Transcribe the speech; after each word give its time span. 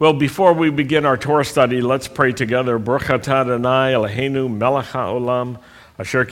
Well, 0.00 0.12
before 0.12 0.52
we 0.52 0.70
begin 0.70 1.04
our 1.04 1.16
Torah 1.16 1.44
study, 1.44 1.80
let's 1.80 2.06
pray 2.06 2.30
together. 2.30 2.78
Baruch 2.78 3.10
Adonai 3.10 3.94
Eloheinu 3.94 4.48
melech 4.48 4.86
haolam 4.86 5.58
asher 5.98 6.24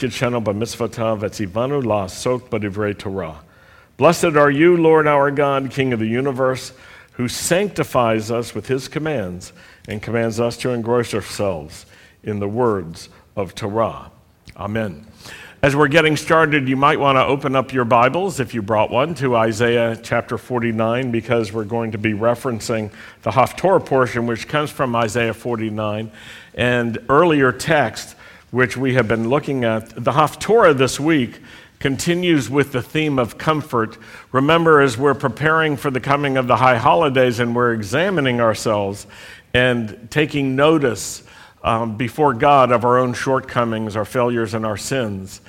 la'asok 1.82 2.48
b'divrei 2.48 2.96
Torah. 2.96 3.40
Blessed 3.96 4.36
are 4.36 4.52
you, 4.52 4.76
Lord 4.76 5.08
our 5.08 5.32
God, 5.32 5.72
King 5.72 5.92
of 5.92 5.98
the 5.98 6.06
universe, 6.06 6.74
who 7.14 7.26
sanctifies 7.26 8.30
us 8.30 8.54
with 8.54 8.68
his 8.68 8.86
commands 8.86 9.52
and 9.88 10.00
commands 10.00 10.38
us 10.38 10.56
to 10.58 10.70
engross 10.70 11.12
ourselves 11.12 11.86
in 12.22 12.38
the 12.38 12.46
words 12.46 13.08
of 13.34 13.56
Torah. 13.56 14.12
Amen. 14.56 15.04
As 15.66 15.74
we're 15.74 15.88
getting 15.88 16.16
started, 16.16 16.68
you 16.68 16.76
might 16.76 17.00
want 17.00 17.16
to 17.16 17.24
open 17.24 17.56
up 17.56 17.72
your 17.72 17.84
Bibles, 17.84 18.38
if 18.38 18.54
you 18.54 18.62
brought 18.62 18.88
one, 18.88 19.16
to 19.16 19.34
Isaiah 19.34 19.98
chapter 20.00 20.38
49, 20.38 21.10
because 21.10 21.52
we're 21.52 21.64
going 21.64 21.90
to 21.90 21.98
be 21.98 22.12
referencing 22.12 22.92
the 23.22 23.32
Haftorah 23.32 23.84
portion, 23.84 24.28
which 24.28 24.46
comes 24.46 24.70
from 24.70 24.94
Isaiah 24.94 25.34
49, 25.34 26.12
and 26.54 26.98
earlier 27.08 27.50
text, 27.50 28.14
which 28.52 28.76
we 28.76 28.94
have 28.94 29.08
been 29.08 29.28
looking 29.28 29.64
at. 29.64 29.88
The 29.88 30.12
Haftorah 30.12 30.78
this 30.78 31.00
week 31.00 31.40
continues 31.80 32.48
with 32.48 32.70
the 32.70 32.80
theme 32.80 33.18
of 33.18 33.36
comfort. 33.36 33.98
Remember, 34.30 34.80
as 34.80 34.96
we're 34.96 35.14
preparing 35.14 35.76
for 35.76 35.90
the 35.90 35.98
coming 35.98 36.36
of 36.36 36.46
the 36.46 36.58
high 36.58 36.78
holidays 36.78 37.40
and 37.40 37.56
we're 37.56 37.72
examining 37.72 38.40
ourselves 38.40 39.08
and 39.52 40.06
taking 40.12 40.54
notice 40.54 41.24
um, 41.64 41.96
before 41.96 42.32
God 42.32 42.70
of 42.70 42.84
our 42.84 42.98
own 42.98 43.12
shortcomings, 43.12 43.96
our 43.96 44.04
failures, 44.04 44.54
and 44.54 44.64
our 44.64 44.76
sins. 44.76 45.40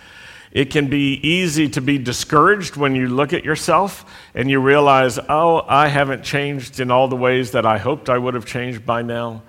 It 0.57 0.71
can 0.71 0.87
be 0.87 1.19
easy 1.21 1.69
to 1.69 1.81
be 1.81 1.99
discouraged 1.99 2.77
when 2.77 2.95
you 2.95 3.09
look 3.09 3.31
at 3.31 3.45
yourself 3.45 4.11
and 4.33 4.49
you 4.49 4.59
realize, 4.59 5.19
oh, 5.29 5.63
I 5.67 5.87
haven't 5.87 6.23
changed 6.23 6.79
in 6.79 6.89
all 6.89 7.07
the 7.07 7.15
ways 7.15 7.51
that 7.51 7.63
I 7.63 7.77
hoped 7.77 8.09
I 8.09 8.17
would 8.17 8.33
have 8.33 8.47
changed 8.47 8.83
by 8.83 9.03
now. 9.03 9.43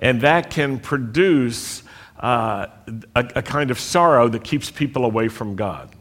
And 0.00 0.22
that 0.22 0.50
can 0.50 0.80
produce 0.80 1.84
uh, 2.18 2.66
a, 3.14 3.30
a 3.36 3.42
kind 3.42 3.70
of 3.70 3.78
sorrow 3.78 4.26
that 4.26 4.42
keeps 4.42 4.68
people 4.68 5.04
away 5.04 5.28
from 5.28 5.54
God. 5.54 5.94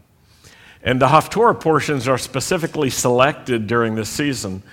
And 0.81 0.99
the 0.99 1.07
Haftorah 1.09 1.61
portions 1.61 2.07
are 2.07 2.17
specifically 2.17 2.89
selected 2.89 3.67
during 3.67 3.93
this 3.93 4.09
season 4.09 4.63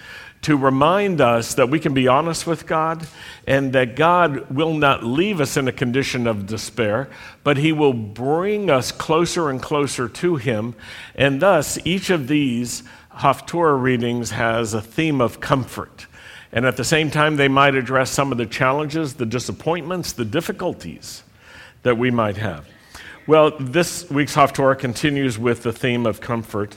to 0.44 0.56
remind 0.56 1.20
us 1.20 1.54
that 1.54 1.70
we 1.70 1.80
can 1.80 1.94
be 1.94 2.06
honest 2.06 2.46
with 2.46 2.66
God 2.66 3.06
and 3.46 3.72
that 3.72 3.96
God 3.96 4.50
will 4.50 4.74
not 4.74 5.02
leave 5.02 5.40
us 5.40 5.56
in 5.56 5.68
a 5.68 5.72
condition 5.72 6.26
of 6.26 6.46
despair, 6.46 7.08
but 7.42 7.56
He 7.56 7.72
will 7.72 7.94
bring 7.94 8.70
us 8.70 8.92
closer 8.92 9.48
and 9.48 9.60
closer 9.60 10.08
to 10.08 10.36
Him. 10.36 10.74
And 11.14 11.40
thus, 11.40 11.78
each 11.86 12.10
of 12.10 12.28
these 12.28 12.82
Haftorah 13.16 13.80
readings 13.80 14.32
has 14.32 14.74
a 14.74 14.82
theme 14.82 15.20
of 15.20 15.40
comfort. 15.40 16.06
And 16.52 16.66
at 16.66 16.76
the 16.76 16.84
same 16.84 17.10
time, 17.10 17.36
they 17.36 17.48
might 17.48 17.74
address 17.74 18.10
some 18.10 18.30
of 18.30 18.38
the 18.38 18.46
challenges, 18.46 19.14
the 19.14 19.26
disappointments, 19.26 20.12
the 20.12 20.24
difficulties 20.24 21.22
that 21.84 21.96
we 21.96 22.10
might 22.10 22.36
have. 22.36 22.68
Well, 23.26 23.56
this 23.58 24.10
week's 24.10 24.34
Haftorah 24.34 24.78
continues 24.78 25.38
with 25.38 25.62
the 25.62 25.72
theme 25.72 26.04
of 26.04 26.20
comfort. 26.20 26.76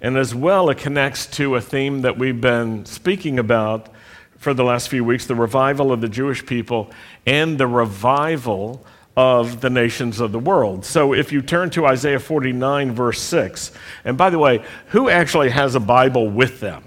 And 0.00 0.16
as 0.16 0.34
well, 0.34 0.70
it 0.70 0.78
connects 0.78 1.26
to 1.26 1.56
a 1.56 1.60
theme 1.60 2.02
that 2.02 2.18
we've 2.18 2.40
been 2.40 2.84
speaking 2.84 3.38
about 3.38 3.88
for 4.36 4.54
the 4.54 4.62
last 4.62 4.88
few 4.88 5.04
weeks 5.04 5.26
the 5.26 5.34
revival 5.34 5.90
of 5.90 6.00
the 6.00 6.08
Jewish 6.08 6.46
people 6.46 6.90
and 7.26 7.58
the 7.58 7.66
revival 7.66 8.84
of 9.16 9.60
the 9.60 9.70
nations 9.70 10.20
of 10.20 10.30
the 10.30 10.38
world. 10.38 10.84
So 10.84 11.12
if 11.12 11.32
you 11.32 11.42
turn 11.42 11.70
to 11.70 11.86
Isaiah 11.86 12.20
49, 12.20 12.92
verse 12.92 13.20
6, 13.20 13.72
and 14.04 14.16
by 14.16 14.30
the 14.30 14.38
way, 14.38 14.62
who 14.88 15.08
actually 15.08 15.50
has 15.50 15.74
a 15.74 15.80
Bible 15.80 16.30
with 16.30 16.60
them? 16.60 16.84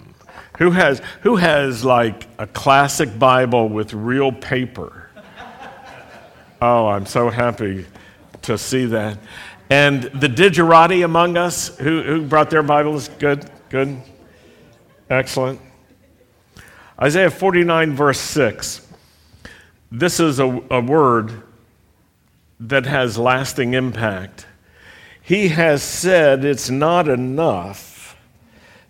Who 0.60 0.72
has, 0.72 1.02
who 1.24 1.36
has 1.36 1.84
like 1.84 2.28
a 2.38 2.48
classic 2.48 3.20
Bible 3.20 3.68
with 3.68 3.94
real 3.94 4.32
paper? 4.32 5.10
Oh, 6.62 6.88
I'm 6.88 7.06
so 7.06 7.30
happy 7.30 7.86
to 8.44 8.58
see 8.58 8.86
that. 8.86 9.18
And 9.72 10.04
the 10.04 10.28
digerati 10.28 11.06
among 11.06 11.38
us, 11.38 11.78
who, 11.78 12.04
who 12.04 12.26
brought 12.26 12.50
their 12.50 12.62
Bibles? 12.62 13.08
Good, 13.08 13.50
good, 13.70 14.02
excellent. 15.10 15.62
Isaiah 17.02 17.32
49, 17.32 17.96
verse 17.96 18.20
6. 18.20 18.86
This 19.90 20.20
is 20.20 20.40
a, 20.42 20.62
a 20.70 20.82
word 20.82 21.44
that 22.60 22.86
has 22.86 23.18
lasting 23.18 23.74
impact. 23.74 24.46
He 25.22 25.48
has 25.48 25.82
said, 25.82 26.44
It's 26.44 26.70
not 26.70 27.08
enough 27.08 28.18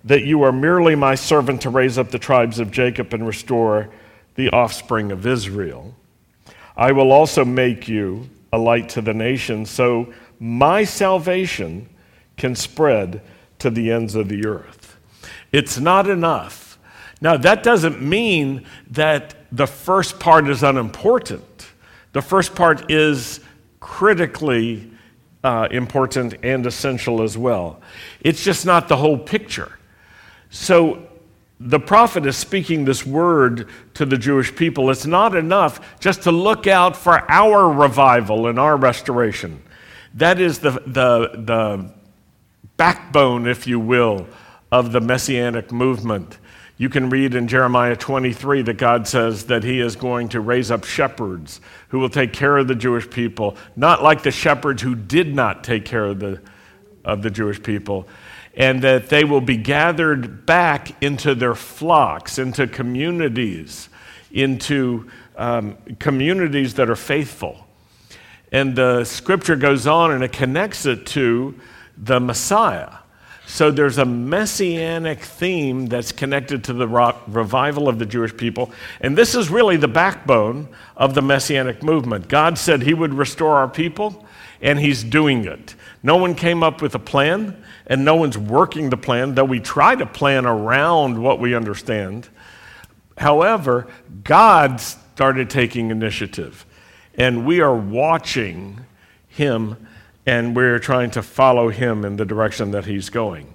that 0.04 0.24
you 0.24 0.42
are 0.42 0.52
merely 0.52 0.96
my 0.96 1.14
servant 1.14 1.62
to 1.62 1.70
raise 1.70 2.00
up 2.00 2.10
the 2.10 2.18
tribes 2.18 2.58
of 2.58 2.72
Jacob 2.72 3.14
and 3.14 3.28
restore 3.28 3.92
the 4.34 4.50
offspring 4.50 5.12
of 5.12 5.28
Israel. 5.28 5.94
I 6.76 6.92
will 6.92 7.12
also 7.12 7.46
make 7.46 7.88
you 7.88 8.32
a 8.52 8.58
light 8.58 8.90
to 8.90 9.02
the 9.02 9.14
nations, 9.14 9.70
so 9.70 10.12
my 10.42 10.84
salvation 10.84 11.88
can 12.36 12.56
spread 12.56 13.22
to 13.60 13.70
the 13.70 13.92
ends 13.92 14.16
of 14.16 14.28
the 14.28 14.48
earth. 14.48 14.98
It's 15.52 15.78
not 15.78 16.10
enough. 16.10 16.80
Now, 17.22 17.38
that 17.38 17.62
doesn't 17.62 18.02
mean 18.02 18.66
that 18.90 19.36
the 19.52 19.68
first 19.68 20.20
part 20.20 20.50
is 20.50 20.64
unimportant. 20.64 21.68
The 22.14 22.24
first 22.24 22.56
part 22.56 22.90
is 22.90 23.42
critically 23.80 24.92
uh, 25.44 25.68
important 25.70 26.34
and 26.42 26.66
essential 26.66 27.22
as 27.22 27.38
well. 27.38 27.80
It's 28.22 28.44
just 28.44 28.66
not 28.66 28.88
the 28.88 28.98
whole 28.98 29.20
picture. 29.20 29.78
So, 30.50 31.08
the 31.60 31.80
prophet 31.80 32.26
is 32.26 32.36
speaking 32.36 32.86
this 32.86 33.06
word 33.06 33.70
to 33.94 34.08
the 34.08 34.18
Jewish 34.18 34.56
people. 34.56 34.90
It's 34.90 35.06
not 35.06 35.36
enough 35.36 36.00
just 36.00 36.24
to 36.24 36.32
look 36.32 36.66
out 36.66 36.98
for 36.98 37.30
our 37.30 37.70
revival 37.70 38.48
and 38.48 38.58
our 38.58 38.76
restoration. 38.76 39.62
That 40.14 40.42
is 40.42 40.60
the, 40.60 40.72
the, 40.72 41.32
the 41.36 41.92
backbone, 42.78 43.48
if 43.48 43.68
you 43.68 43.80
will, 43.80 44.28
of 44.72 44.92
the 44.92 45.02
messianic 45.02 45.72
movement. 45.72 46.38
You 46.78 46.90
can 46.90 47.10
read 47.10 47.36
in 47.36 47.48
Jeremiah 47.48 47.96
23 47.96 48.64
that 48.64 48.78
God 48.78 49.08
says 49.08 49.46
that 49.46 49.64
He 49.64 49.80
is 49.80 49.96
going 49.96 50.30
to 50.30 50.42
raise 50.42 50.72
up 50.72 50.84
shepherds 50.84 51.62
who 51.90 52.00
will 52.00 52.10
take 52.10 52.34
care 52.34 52.58
of 52.58 52.68
the 52.68 52.76
Jewish 52.76 53.08
people, 53.08 53.56
not 53.76 54.02
like 54.02 54.24
the 54.24 54.32
shepherds 54.32 54.82
who 54.82 54.96
did 54.96 55.36
not 55.36 55.64
take 55.64 55.86
care 55.86 56.06
of 56.06 56.20
the, 56.20 56.42
of 57.06 57.22
the 57.22 57.30
Jewish 57.30 57.62
people, 57.62 58.08
and 58.56 58.82
that 58.82 59.10
they 59.10 59.24
will 59.24 59.42
be 59.42 59.58
gathered 59.58 60.46
back 60.46 61.04
into 61.04 61.36
their 61.36 61.54
flocks, 61.56 62.40
into 62.40 62.66
communities, 62.66 63.88
into 64.32 65.08
um, 65.36 65.78
communities 66.00 66.74
that 66.74 66.90
are 66.90 66.96
faithful. 66.96 67.68
And 68.52 68.76
the 68.76 69.06
scripture 69.06 69.56
goes 69.56 69.88
on 69.88 70.12
and 70.12 70.24
it 70.24 70.34
connects 70.34 70.86
it 70.86 71.06
to 71.08 71.56
the 71.98 72.20
Messiah. 72.20 72.90
So 73.48 73.70
there's 73.70 73.98
a 73.98 74.06
messianic 74.06 75.20
theme 75.20 75.88
that's 75.88 76.14
connected 76.14 76.64
to 76.66 76.74
the 76.74 76.88
revival 76.88 77.90
of 77.90 78.00
the 78.00 78.06
Jewish 78.06 78.36
people. 78.36 78.72
And 79.02 79.18
this 79.18 79.36
is 79.36 79.50
really 79.50 79.76
the 79.76 79.90
backbone 79.90 80.70
of 80.96 81.16
the 81.16 81.22
messianic 81.22 81.84
movement. 81.84 82.30
God 82.30 82.58
said 82.58 82.82
he 82.82 82.94
would 82.94 83.14
restore 83.14 83.58
our 83.58 83.68
people, 83.68 84.26
and 84.62 84.80
he's 84.80 85.04
doing 85.04 85.44
it. 85.44 85.76
No 86.02 86.16
one 86.16 86.34
came 86.34 86.64
up 86.64 86.82
with 86.82 86.96
a 86.96 87.00
plan, 87.00 87.62
and 87.88 88.06
no 88.06 88.16
one's 88.16 88.38
working 88.38 88.90
the 88.90 88.96
plan, 88.96 89.36
though 89.36 89.44
we 89.44 89.60
try 89.60 89.96
to 89.96 90.06
plan 90.06 90.46
around 90.46 91.22
what 91.22 91.40
we 91.40 91.54
understand. 91.54 92.30
However, 93.18 93.88
God 94.24 94.80
started 94.80 95.50
taking 95.50 95.92
initiative 95.92 96.66
and 97.22 97.46
we 97.46 97.62
are 97.62 97.76
watching 97.76 98.84
him 99.28 99.78
and 100.26 100.56
we're 100.56 100.80
trying 100.80 101.12
to 101.12 101.22
follow 101.22 101.70
him 101.70 102.04
in 102.04 102.16
the 102.16 102.26
direction 102.26 102.72
that 102.72 102.86
he's 102.86 103.12
going. 103.12 103.54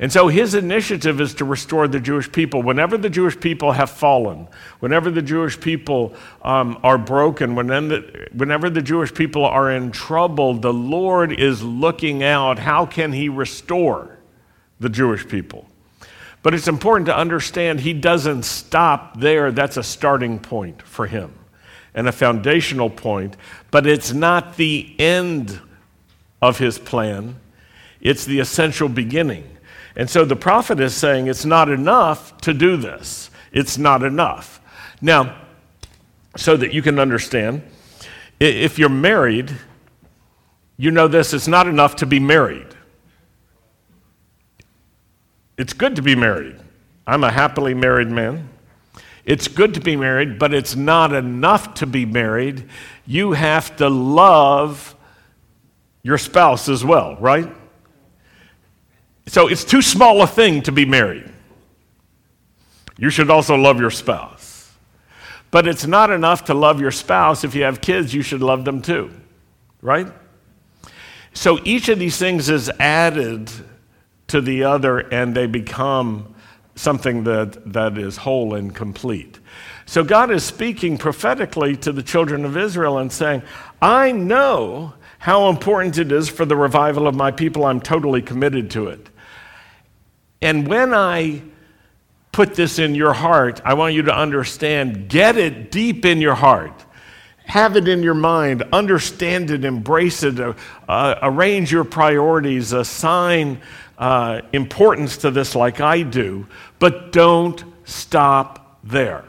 And 0.00 0.12
so 0.12 0.26
his 0.26 0.54
initiative 0.54 1.20
is 1.20 1.32
to 1.34 1.44
restore 1.44 1.86
the 1.86 2.00
Jewish 2.00 2.30
people. 2.32 2.64
Whenever 2.64 2.98
the 2.98 3.08
Jewish 3.08 3.38
people 3.38 3.70
have 3.70 3.90
fallen, 3.90 4.48
whenever 4.80 5.08
the 5.12 5.22
Jewish 5.22 5.58
people 5.60 6.14
um, 6.42 6.80
are 6.82 6.98
broken, 6.98 7.54
whenever 7.54 8.70
the 8.70 8.82
Jewish 8.82 9.14
people 9.14 9.44
are 9.44 9.70
in 9.70 9.92
trouble, 9.92 10.54
the 10.54 10.72
Lord 10.72 11.32
is 11.32 11.62
looking 11.62 12.24
out. 12.24 12.58
How 12.58 12.86
can 12.86 13.12
he 13.12 13.28
restore 13.28 14.18
the 14.80 14.88
Jewish 14.88 15.28
people? 15.28 15.68
But 16.42 16.54
it's 16.54 16.66
important 16.66 17.06
to 17.06 17.16
understand 17.16 17.78
he 17.78 17.92
doesn't 17.94 18.42
stop 18.42 19.20
there. 19.20 19.52
That's 19.52 19.76
a 19.76 19.84
starting 19.84 20.40
point 20.40 20.82
for 20.82 21.06
him 21.06 21.32
and 21.96 22.06
a 22.06 22.12
foundational 22.12 22.90
point, 22.90 23.36
but 23.72 23.86
it's 23.86 24.12
not 24.12 24.56
the 24.56 24.94
end 24.98 25.60
of 26.40 26.58
his 26.58 26.78
plan, 26.78 27.40
it's 28.00 28.24
the 28.24 28.38
essential 28.38 28.88
beginning. 28.88 29.44
And 29.96 30.08
so 30.08 30.26
the 30.26 30.36
prophet 30.36 30.78
is 30.78 30.94
saying 30.94 31.26
it's 31.26 31.46
not 31.46 31.70
enough 31.70 32.36
to 32.42 32.52
do 32.52 32.76
this. 32.76 33.30
It's 33.50 33.78
not 33.78 34.02
enough. 34.02 34.60
Now, 35.00 35.34
so 36.36 36.56
that 36.58 36.74
you 36.74 36.82
can 36.82 36.98
understand, 36.98 37.62
if 38.38 38.78
you're 38.78 38.90
married, 38.90 39.56
you 40.76 40.90
know 40.90 41.08
this 41.08 41.32
it's 41.32 41.48
not 41.48 41.66
enough 41.66 41.96
to 41.96 42.06
be 42.06 42.20
married. 42.20 42.66
It's 45.56 45.72
good 45.72 45.96
to 45.96 46.02
be 46.02 46.14
married. 46.14 46.56
I'm 47.06 47.24
a 47.24 47.30
happily 47.30 47.72
married 47.72 48.10
man. 48.10 48.50
It's 49.26 49.48
good 49.48 49.74
to 49.74 49.80
be 49.80 49.96
married, 49.96 50.38
but 50.38 50.54
it's 50.54 50.76
not 50.76 51.12
enough 51.12 51.74
to 51.74 51.86
be 51.86 52.06
married. 52.06 52.68
You 53.04 53.32
have 53.32 53.76
to 53.76 53.88
love 53.88 54.94
your 56.04 56.16
spouse 56.16 56.68
as 56.68 56.84
well, 56.84 57.16
right? 57.16 57.52
So 59.26 59.48
it's 59.48 59.64
too 59.64 59.82
small 59.82 60.22
a 60.22 60.28
thing 60.28 60.62
to 60.62 60.72
be 60.72 60.84
married. 60.84 61.28
You 62.96 63.10
should 63.10 63.28
also 63.28 63.56
love 63.56 63.80
your 63.80 63.90
spouse. 63.90 64.72
But 65.50 65.66
it's 65.66 65.86
not 65.86 66.10
enough 66.10 66.44
to 66.44 66.54
love 66.54 66.80
your 66.80 66.92
spouse. 66.92 67.42
If 67.42 67.56
you 67.56 67.64
have 67.64 67.80
kids, 67.80 68.14
you 68.14 68.22
should 68.22 68.42
love 68.42 68.64
them 68.64 68.80
too, 68.80 69.10
right? 69.82 70.06
So 71.34 71.58
each 71.64 71.88
of 71.88 71.98
these 71.98 72.16
things 72.16 72.48
is 72.48 72.70
added 72.78 73.50
to 74.28 74.40
the 74.40 74.64
other 74.64 75.00
and 75.00 75.34
they 75.34 75.46
become 75.46 76.35
something 76.76 77.24
that, 77.24 77.72
that 77.72 77.98
is 77.98 78.18
whole 78.18 78.54
and 78.54 78.74
complete. 78.74 79.40
So 79.86 80.04
God 80.04 80.30
is 80.30 80.44
speaking 80.44 80.98
prophetically 80.98 81.76
to 81.78 81.92
the 81.92 82.02
children 82.02 82.44
of 82.44 82.56
Israel 82.56 82.98
and 82.98 83.10
saying, 83.10 83.42
I 83.82 84.12
know 84.12 84.94
how 85.18 85.48
important 85.48 85.98
it 85.98 86.12
is 86.12 86.28
for 86.28 86.44
the 86.44 86.56
revival 86.56 87.08
of 87.08 87.14
my 87.14 87.30
people. 87.30 87.64
I'm 87.64 87.80
totally 87.80 88.22
committed 88.22 88.70
to 88.72 88.88
it. 88.88 89.08
And 90.40 90.68
when 90.68 90.92
I 90.92 91.42
put 92.30 92.54
this 92.54 92.78
in 92.78 92.94
your 92.94 93.14
heart, 93.14 93.62
I 93.64 93.74
want 93.74 93.94
you 93.94 94.02
to 94.02 94.14
understand, 94.14 95.08
get 95.08 95.38
it 95.38 95.70
deep 95.70 96.04
in 96.04 96.20
your 96.20 96.34
heart. 96.34 96.84
Have 97.46 97.76
it 97.76 97.86
in 97.86 98.02
your 98.02 98.14
mind, 98.14 98.64
understand 98.72 99.52
it, 99.52 99.64
embrace 99.64 100.24
it, 100.24 100.38
uh, 100.40 101.14
arrange 101.22 101.70
your 101.70 101.84
priorities, 101.84 102.72
assign 102.72 103.60
uh, 103.98 104.42
importance 104.52 105.16
to 105.18 105.30
this 105.30 105.54
like 105.54 105.80
I 105.80 106.02
do, 106.02 106.46
but 106.78 107.12
don't 107.12 107.64
stop 107.84 108.78
there. 108.84 109.24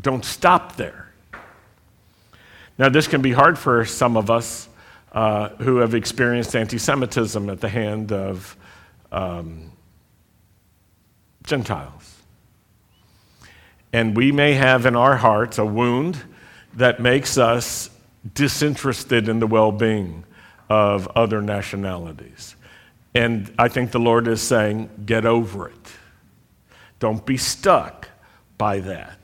Don't 0.00 0.24
stop 0.24 0.76
there. 0.76 1.12
Now, 2.78 2.88
this 2.88 3.08
can 3.08 3.22
be 3.22 3.32
hard 3.32 3.58
for 3.58 3.84
some 3.84 4.16
of 4.16 4.30
us 4.30 4.68
uh, 5.12 5.48
who 5.56 5.78
have 5.78 5.94
experienced 5.94 6.54
anti 6.54 6.78
Semitism 6.78 7.50
at 7.50 7.60
the 7.60 7.68
hand 7.68 8.12
of 8.12 8.56
um, 9.10 9.72
Gentiles. 11.44 12.16
And 13.92 14.16
we 14.16 14.32
may 14.32 14.52
have 14.54 14.86
in 14.86 14.94
our 14.94 15.16
hearts 15.16 15.58
a 15.58 15.64
wound 15.64 16.22
that 16.74 17.00
makes 17.00 17.38
us 17.38 17.90
disinterested 18.34 19.28
in 19.28 19.40
the 19.40 19.46
well 19.46 19.72
being 19.72 20.24
of 20.68 21.08
other 21.16 21.40
nationalities. 21.40 22.54
And 23.18 23.52
I 23.58 23.66
think 23.66 23.90
the 23.90 23.98
Lord 23.98 24.28
is 24.28 24.40
saying, 24.40 24.90
get 25.04 25.26
over 25.26 25.68
it. 25.68 25.92
Don't 27.00 27.26
be 27.26 27.36
stuck 27.36 28.08
by 28.56 28.78
that. 28.78 29.18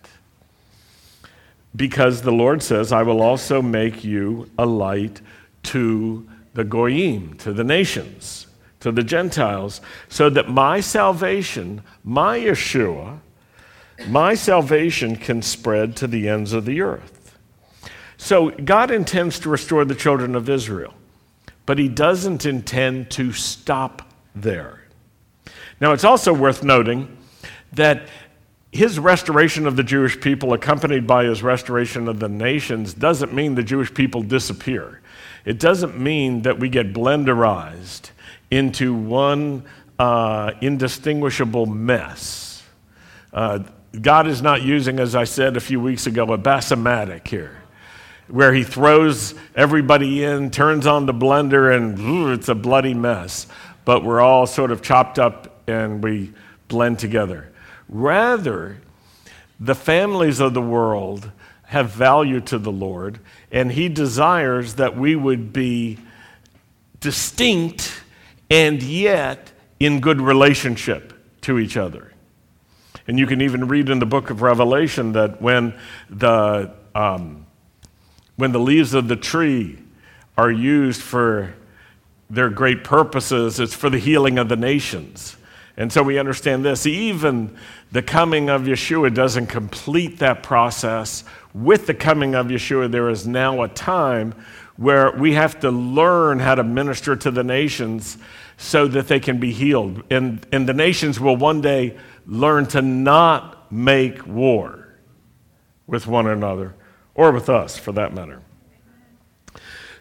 Because 1.76 2.22
the 2.22 2.32
Lord 2.32 2.60
says, 2.60 2.90
I 2.90 3.04
will 3.04 3.22
also 3.22 3.62
make 3.62 4.02
you 4.02 4.50
a 4.58 4.66
light 4.66 5.20
to 5.64 6.28
the 6.54 6.64
Goyim, 6.64 7.34
to 7.38 7.52
the 7.52 7.62
nations 7.62 8.48
to 8.80 8.90
the 8.92 9.02
Gentiles, 9.02 9.80
so 10.10 10.28
that 10.28 10.50
my 10.50 10.80
salvation, 10.80 11.82
my 12.02 12.38
Yeshua, 12.38 13.20
my 14.08 14.34
salvation 14.34 15.16
can 15.16 15.40
spread 15.40 15.96
to 15.96 16.06
the 16.06 16.28
ends 16.28 16.52
of 16.52 16.66
the 16.66 16.82
earth. 16.82 17.38
So 18.18 18.50
God 18.50 18.90
intends 18.90 19.38
to 19.38 19.48
restore 19.48 19.86
the 19.86 19.94
children 19.94 20.34
of 20.34 20.50
Israel, 20.50 20.92
but 21.66 21.78
he 21.78 21.88
doesn't 21.88 22.44
intend 22.46 23.10
to 23.12 23.32
stop 23.32 24.10
there. 24.34 24.84
Now, 25.80 25.92
it's 25.92 26.04
also 26.04 26.32
worth 26.32 26.62
noting 26.62 27.16
that 27.72 28.08
his 28.70 28.98
restoration 28.98 29.66
of 29.66 29.76
the 29.76 29.82
Jewish 29.82 30.20
people, 30.20 30.52
accompanied 30.52 31.06
by 31.06 31.24
his 31.24 31.42
restoration 31.42 32.08
of 32.08 32.18
the 32.18 32.28
nations, 32.28 32.92
doesn't 32.92 33.32
mean 33.32 33.54
the 33.54 33.62
Jewish 33.62 33.92
people 33.94 34.22
disappear. 34.22 35.00
It 35.44 35.58
doesn't 35.60 35.98
mean 35.98 36.42
that 36.42 36.58
we 36.58 36.68
get 36.68 36.92
blenderized 36.92 38.10
into 38.50 38.94
one 38.94 39.64
uh, 39.98 40.52
indistinguishable 40.60 41.66
mess. 41.66 42.62
Uh, 43.32 43.60
God 44.00 44.26
is 44.26 44.42
not 44.42 44.62
using, 44.62 44.98
as 44.98 45.14
I 45.14 45.24
said 45.24 45.56
a 45.56 45.60
few 45.60 45.80
weeks 45.80 46.06
ago, 46.06 46.32
a 46.32 46.38
bassomatic 46.38 47.28
here, 47.28 47.62
where 48.28 48.54
he 48.54 48.64
throws 48.64 49.34
everybody 49.54 50.24
in, 50.24 50.50
turns 50.50 50.86
on 50.86 51.06
the 51.06 51.14
blender, 51.14 51.74
and 51.74 51.98
ooh, 51.98 52.32
it's 52.32 52.48
a 52.48 52.54
bloody 52.54 52.94
mess. 52.94 53.46
But 53.84 54.04
we're 54.04 54.20
all 54.20 54.46
sort 54.46 54.70
of 54.70 54.82
chopped 54.82 55.18
up 55.18 55.62
and 55.68 56.02
we 56.02 56.32
blend 56.68 56.98
together. 56.98 57.52
Rather, 57.88 58.78
the 59.60 59.74
families 59.74 60.40
of 60.40 60.54
the 60.54 60.62
world 60.62 61.30
have 61.64 61.90
value 61.90 62.40
to 62.40 62.58
the 62.58 62.72
Lord, 62.72 63.18
and 63.50 63.72
he 63.72 63.88
desires 63.88 64.74
that 64.74 64.96
we 64.96 65.16
would 65.16 65.52
be 65.52 65.98
distinct 67.00 68.02
and 68.50 68.82
yet 68.82 69.52
in 69.80 70.00
good 70.00 70.20
relationship 70.20 71.12
to 71.42 71.58
each 71.58 71.76
other. 71.76 72.12
And 73.06 73.18
you 73.18 73.26
can 73.26 73.42
even 73.42 73.68
read 73.68 73.90
in 73.90 73.98
the 73.98 74.06
book 74.06 74.30
of 74.30 74.40
Revelation 74.40 75.12
that 75.12 75.42
when 75.42 75.74
the, 76.08 76.72
um, 76.94 77.43
when 78.36 78.52
the 78.52 78.58
leaves 78.58 78.94
of 78.94 79.08
the 79.08 79.16
tree 79.16 79.78
are 80.36 80.50
used 80.50 81.00
for 81.00 81.54
their 82.30 82.50
great 82.50 82.84
purposes, 82.84 83.60
it's 83.60 83.74
for 83.74 83.90
the 83.90 83.98
healing 83.98 84.38
of 84.38 84.48
the 84.48 84.56
nations. 84.56 85.36
And 85.76 85.92
so 85.92 86.02
we 86.02 86.18
understand 86.18 86.64
this. 86.64 86.86
Even 86.86 87.56
the 87.90 88.02
coming 88.02 88.48
of 88.48 88.62
Yeshua 88.62 89.12
doesn't 89.12 89.46
complete 89.46 90.18
that 90.20 90.42
process. 90.42 91.24
With 91.52 91.86
the 91.86 91.94
coming 91.94 92.34
of 92.34 92.46
Yeshua, 92.46 92.90
there 92.90 93.08
is 93.08 93.26
now 93.26 93.62
a 93.62 93.68
time 93.68 94.34
where 94.76 95.12
we 95.12 95.34
have 95.34 95.60
to 95.60 95.70
learn 95.70 96.38
how 96.38 96.54
to 96.54 96.64
minister 96.64 97.16
to 97.16 97.30
the 97.30 97.44
nations 97.44 98.18
so 98.56 98.86
that 98.88 99.08
they 99.08 99.20
can 99.20 99.38
be 99.38 99.52
healed. 99.52 100.02
And, 100.10 100.44
and 100.52 100.68
the 100.68 100.74
nations 100.74 101.18
will 101.18 101.36
one 101.36 101.60
day 101.60 101.96
learn 102.26 102.66
to 102.66 102.82
not 102.82 103.72
make 103.72 104.26
war 104.26 104.88
with 105.86 106.06
one 106.06 106.26
another, 106.26 106.74
or 107.14 107.32
with 107.32 107.48
us 107.48 107.78
for 107.78 107.92
that 107.92 108.14
matter. 108.14 108.40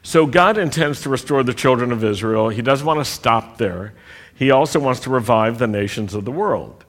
So 0.01 0.25
God 0.25 0.57
intends 0.57 1.01
to 1.01 1.09
restore 1.09 1.43
the 1.43 1.53
children 1.53 1.91
of 1.91 2.03
Israel. 2.03 2.49
He 2.49 2.61
doesn't 2.61 2.85
want 2.85 2.99
to 2.99 3.05
stop 3.05 3.57
there. 3.57 3.93
He 4.35 4.51
also 4.51 4.79
wants 4.79 4.99
to 5.01 5.09
revive 5.09 5.59
the 5.59 5.67
nations 5.67 6.13
of 6.13 6.25
the 6.25 6.31
world. 6.31 6.83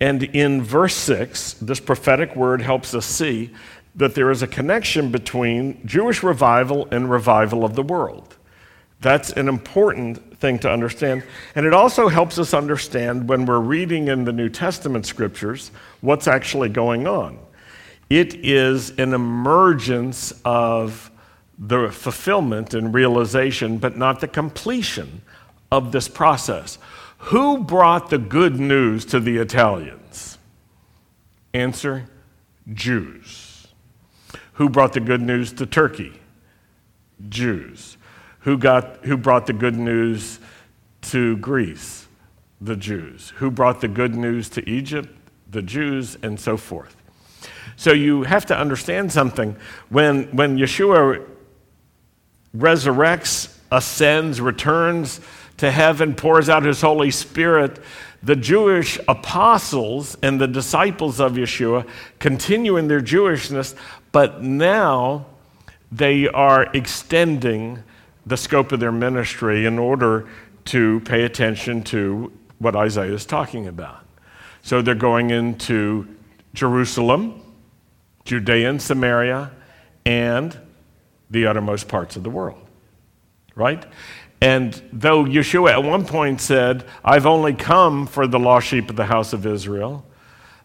And 0.00 0.22
in 0.22 0.62
verse 0.62 0.94
6, 0.94 1.54
this 1.54 1.80
prophetic 1.80 2.36
word 2.36 2.62
helps 2.62 2.94
us 2.94 3.06
see 3.06 3.50
that 3.96 4.14
there 4.14 4.30
is 4.30 4.42
a 4.42 4.46
connection 4.46 5.10
between 5.10 5.84
Jewish 5.84 6.22
revival 6.22 6.86
and 6.92 7.10
revival 7.10 7.64
of 7.64 7.74
the 7.74 7.82
world. 7.82 8.36
That's 9.00 9.30
an 9.30 9.48
important 9.48 10.38
thing 10.38 10.60
to 10.60 10.70
understand. 10.70 11.24
And 11.56 11.66
it 11.66 11.74
also 11.74 12.08
helps 12.08 12.38
us 12.38 12.54
understand 12.54 13.28
when 13.28 13.46
we're 13.46 13.58
reading 13.58 14.06
in 14.06 14.24
the 14.24 14.32
New 14.32 14.48
Testament 14.48 15.06
scriptures 15.06 15.72
what's 16.00 16.28
actually 16.28 16.68
going 16.68 17.08
on. 17.08 17.38
It 18.10 18.36
is 18.44 18.90
an 18.98 19.12
emergence 19.12 20.32
of 20.44 21.10
the 21.58 21.90
fulfillment 21.90 22.72
and 22.72 22.94
realization, 22.94 23.78
but 23.78 23.96
not 23.96 24.20
the 24.20 24.28
completion 24.28 25.22
of 25.70 25.92
this 25.92 26.08
process. 26.08 26.78
Who 27.18 27.64
brought 27.64 28.10
the 28.10 28.18
good 28.18 28.58
news 28.58 29.04
to 29.06 29.20
the 29.20 29.38
Italians? 29.38 30.38
Answer 31.52 32.08
Jews. 32.72 33.66
Who 34.54 34.68
brought 34.68 34.92
the 34.92 35.00
good 35.00 35.20
news 35.20 35.52
to 35.54 35.66
Turkey? 35.66 36.20
Jews. 37.28 37.96
Who, 38.40 38.56
got, 38.56 39.04
who 39.04 39.16
brought 39.16 39.46
the 39.46 39.52
good 39.52 39.76
news 39.76 40.38
to 41.02 41.36
Greece? 41.38 42.06
The 42.60 42.76
Jews. 42.76 43.30
Who 43.36 43.50
brought 43.50 43.80
the 43.80 43.88
good 43.88 44.14
news 44.14 44.48
to 44.50 44.68
Egypt? 44.68 45.08
The 45.50 45.62
Jews, 45.62 46.16
and 46.22 46.38
so 46.38 46.56
forth. 46.56 46.97
So 47.78 47.92
you 47.92 48.24
have 48.24 48.44
to 48.46 48.58
understand 48.58 49.12
something. 49.12 49.56
When, 49.88 50.24
when 50.36 50.58
Yeshua 50.58 51.24
resurrects, 52.54 53.56
ascends, 53.70 54.40
returns 54.40 55.20
to 55.58 55.70
heaven, 55.70 56.16
pours 56.16 56.48
out 56.48 56.64
his 56.64 56.80
Holy 56.80 57.12
Spirit, 57.12 57.78
the 58.20 58.34
Jewish 58.34 58.98
apostles 59.06 60.18
and 60.24 60.40
the 60.40 60.48
disciples 60.48 61.20
of 61.20 61.34
Yeshua 61.34 61.88
continue 62.18 62.76
in 62.76 62.88
their 62.88 63.00
Jewishness, 63.00 63.76
but 64.10 64.42
now 64.42 65.26
they 65.92 66.26
are 66.26 66.64
extending 66.74 67.84
the 68.26 68.36
scope 68.36 68.72
of 68.72 68.80
their 68.80 68.90
ministry 68.90 69.66
in 69.66 69.78
order 69.78 70.28
to 70.64 70.98
pay 71.04 71.22
attention 71.22 71.84
to 71.84 72.32
what 72.58 72.74
Isaiah 72.74 73.14
is 73.14 73.24
talking 73.24 73.68
about. 73.68 74.04
So 74.62 74.82
they're 74.82 74.96
going 74.96 75.30
into 75.30 76.08
Jerusalem, 76.54 77.44
Judea 78.28 78.70
and 78.70 78.80
Samaria, 78.80 79.50
and 80.06 80.56
the 81.30 81.46
uttermost 81.46 81.88
parts 81.88 82.16
of 82.16 82.22
the 82.22 82.30
world. 82.30 82.64
Right? 83.54 83.84
And 84.40 84.80
though 84.92 85.24
Yeshua 85.24 85.72
at 85.72 85.82
one 85.82 86.06
point 86.06 86.40
said, 86.40 86.84
I've 87.04 87.26
only 87.26 87.54
come 87.54 88.06
for 88.06 88.28
the 88.28 88.38
lost 88.38 88.68
sheep 88.68 88.88
of 88.88 88.96
the 88.96 89.06
house 89.06 89.32
of 89.32 89.44
Israel, 89.44 90.04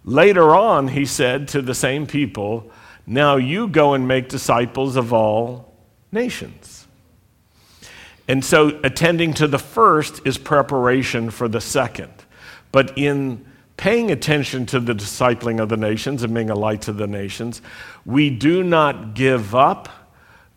Later 0.06 0.54
on, 0.54 0.90
he 0.90 1.06
said 1.06 1.48
to 1.50 1.62
the 1.62 1.74
same 1.74 2.06
people, 2.06 2.70
Now 3.08 3.38
you 3.38 3.68
go 3.68 3.94
and 3.94 4.08
make 4.08 4.28
disciples 4.28 4.96
of 4.96 5.14
all 5.14 5.74
nations. 6.12 6.88
And 8.28 8.44
so, 8.44 8.80
attending 8.84 9.34
to 9.36 9.48
the 9.48 9.60
first 9.60 10.26
is 10.26 10.38
preparation 10.38 11.30
for 11.30 11.48
the 11.48 11.62
second. 11.62 12.14
But 12.72 12.98
in 12.98 13.46
paying 13.78 14.12
attention 14.12 14.66
to 14.68 14.80
the 14.80 14.94
discipling 14.94 15.62
of 15.62 15.70
the 15.70 15.78
nations 15.78 16.24
and 16.24 16.34
being 16.34 16.50
a 16.50 16.56
light 16.56 16.84
to 16.84 16.94
the 16.94 17.08
nations, 17.08 17.62
we 18.06 18.30
do 18.30 18.64
not 18.64 19.14
give 19.14 19.56
up, 19.56 19.90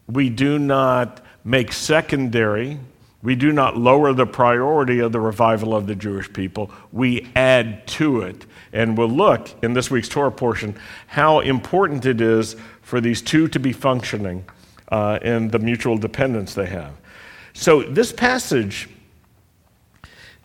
we 0.07 0.29
do 0.31 0.59
not 0.59 1.21
make 1.45 1.73
secondary, 1.73 2.79
we 3.23 3.35
do 3.35 3.53
not 3.53 3.77
lower 3.77 4.13
the 4.13 4.27
priority 4.27 5.01
of 5.01 5.13
the 5.13 5.21
revival 5.21 5.75
of 5.75 5.87
the 5.87 5.95
Jewish 5.95 6.33
people, 6.33 6.71
we 6.93 7.29
add 7.35 7.87
to 7.89 8.21
it. 8.21 8.47
And 8.73 8.97
we'll 8.97 9.09
look 9.09 9.49
in 9.63 9.73
this 9.73 9.91
week's 9.91 10.09
Torah 10.09 10.31
portion 10.31 10.77
how 11.07 11.41
important 11.41 12.05
it 12.05 12.21
is 12.21 12.57
for 12.83 13.01
these 13.01 13.23
two 13.23 13.49
to 13.49 13.59
be 13.59 13.73
functioning 13.73 14.45
uh, 14.89 15.19
and 15.23 15.51
the 15.51 15.59
mutual 15.59 15.97
dependence 15.97 16.55
they 16.55 16.67
have. 16.67 16.93
So, 17.55 17.83
this 17.83 18.13
passage 18.13 18.89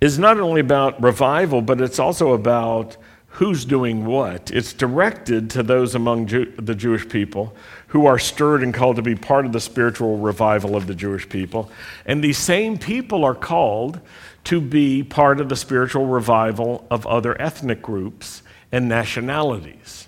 is 0.02 0.18
not 0.18 0.40
only 0.40 0.60
about 0.60 1.02
revival, 1.02 1.62
but 1.62 1.80
it's 1.80 2.00
also 2.00 2.34
about 2.34 2.98
who's 3.36 3.64
doing 3.64 4.06
what. 4.06 4.52
It's 4.52 4.74
directed 4.74 5.50
to 5.52 5.64
those 5.64 5.96
among 5.96 6.26
Jew- 6.26 6.52
the 6.58 6.76
Jewish 6.76 7.08
people 7.08 7.56
who 7.88 8.06
are 8.06 8.20
stirred 8.20 8.64
and 8.64 8.74
called 8.74 8.98
to 8.98 9.02
be 9.02 9.16
part 9.16 9.46
of 9.46 9.54
the 9.54 9.60
spiritual 9.62 10.18
revival 10.18 10.76
of 10.76 10.88
the 10.88 10.96
Jewish 10.96 11.30
people. 11.30 11.72
And 12.06 12.24
these 12.24 12.38
same 12.38 12.78
people 12.78 13.24
are 13.24 13.36
called 13.36 14.02
to 14.46 14.60
be 14.60 15.04
part 15.04 15.40
of 15.40 15.50
the 15.50 15.56
spiritual 15.56 16.08
revival 16.08 16.86
of 16.90 17.06
other 17.06 17.40
ethnic 17.40 17.82
groups 17.82 18.42
and 18.72 18.90
nationalities. 18.90 20.08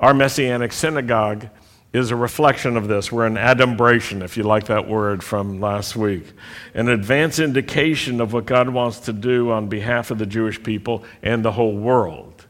Our 0.00 0.14
Messianic 0.14 0.72
synagogue 0.72 1.48
is 1.94 2.10
a 2.10 2.16
reflection 2.16 2.76
of 2.76 2.88
this. 2.88 3.12
We're 3.12 3.24
an 3.24 3.38
adumbration, 3.38 4.20
if 4.20 4.36
you 4.36 4.42
like 4.42 4.66
that 4.66 4.88
word 4.88 5.22
from 5.22 5.60
last 5.60 5.94
week, 5.94 6.24
an 6.74 6.88
advance 6.88 7.38
indication 7.38 8.20
of 8.20 8.32
what 8.32 8.46
God 8.46 8.68
wants 8.68 8.98
to 9.00 9.12
do 9.12 9.52
on 9.52 9.68
behalf 9.68 10.10
of 10.10 10.18
the 10.18 10.26
Jewish 10.26 10.60
people 10.60 11.04
and 11.22 11.44
the 11.44 11.52
whole 11.52 11.74
world. 11.74 12.46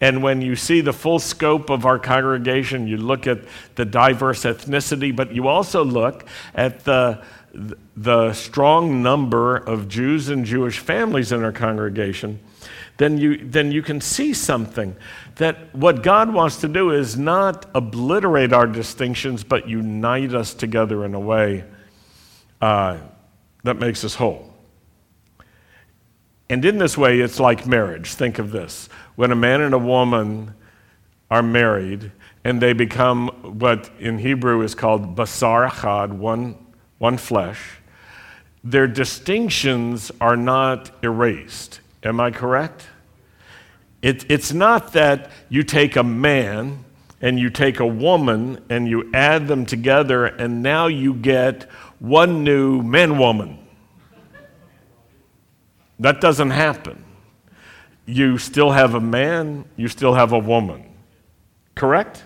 And 0.00 0.22
when 0.22 0.40
you 0.40 0.54
see 0.54 0.82
the 0.82 0.92
full 0.92 1.18
scope 1.18 1.68
of 1.68 1.84
our 1.84 1.98
congregation, 1.98 2.86
you 2.86 2.96
look 2.96 3.26
at 3.26 3.40
the 3.74 3.84
diverse 3.84 4.44
ethnicity, 4.44 5.14
but 5.14 5.32
you 5.32 5.48
also 5.48 5.84
look 5.84 6.24
at 6.54 6.84
the, 6.84 7.24
the 7.96 8.32
strong 8.34 9.02
number 9.02 9.56
of 9.56 9.88
Jews 9.88 10.28
and 10.28 10.44
Jewish 10.44 10.78
families 10.78 11.32
in 11.32 11.42
our 11.42 11.52
congregation, 11.52 12.38
then 12.98 13.18
you, 13.18 13.36
then 13.36 13.72
you 13.72 13.82
can 13.82 14.00
see 14.00 14.32
something 14.32 14.96
that 15.36 15.74
what 15.74 16.02
God 16.02 16.32
wants 16.32 16.58
to 16.62 16.68
do 16.68 16.90
is 16.90 17.16
not 17.16 17.66
obliterate 17.74 18.52
our 18.52 18.66
distinctions, 18.66 19.44
but 19.44 19.68
unite 19.68 20.34
us 20.34 20.54
together 20.54 21.04
in 21.04 21.14
a 21.14 21.20
way 21.20 21.64
uh, 22.60 22.98
that 23.64 23.78
makes 23.78 24.04
us 24.04 24.14
whole. 24.14 24.52
And 26.48 26.64
in 26.64 26.78
this 26.78 26.96
way, 26.96 27.20
it's 27.20 27.40
like 27.40 27.66
marriage. 27.66 28.14
Think 28.14 28.38
of 28.38 28.52
this 28.52 28.88
when 29.16 29.32
a 29.32 29.36
man 29.36 29.60
and 29.60 29.74
a 29.74 29.78
woman 29.78 30.54
are 31.30 31.42
married 31.42 32.12
and 32.44 32.62
they 32.62 32.72
become 32.72 33.28
what 33.58 33.90
in 33.98 34.18
Hebrew 34.18 34.62
is 34.62 34.74
called 34.74 35.16
basar 35.16 35.68
echad, 35.68 36.12
one, 36.12 36.54
one 36.98 37.18
flesh, 37.18 37.80
their 38.62 38.86
distinctions 38.86 40.12
are 40.20 40.36
not 40.36 40.90
erased. 41.02 41.80
Am 42.06 42.20
I 42.20 42.30
correct? 42.30 42.86
It, 44.00 44.30
it's 44.30 44.52
not 44.52 44.92
that 44.92 45.32
you 45.48 45.64
take 45.64 45.96
a 45.96 46.04
man 46.04 46.84
and 47.20 47.36
you 47.36 47.50
take 47.50 47.80
a 47.80 47.86
woman 47.86 48.62
and 48.70 48.86
you 48.86 49.10
add 49.12 49.48
them 49.48 49.66
together 49.66 50.26
and 50.26 50.62
now 50.62 50.86
you 50.86 51.14
get 51.14 51.64
one 51.98 52.44
new 52.44 52.80
man 52.80 53.18
woman. 53.18 53.58
That 55.98 56.20
doesn't 56.20 56.50
happen. 56.50 57.02
You 58.04 58.38
still 58.38 58.70
have 58.70 58.94
a 58.94 59.00
man, 59.00 59.64
you 59.76 59.88
still 59.88 60.14
have 60.14 60.32
a 60.32 60.38
woman. 60.38 60.84
Correct? 61.74 62.22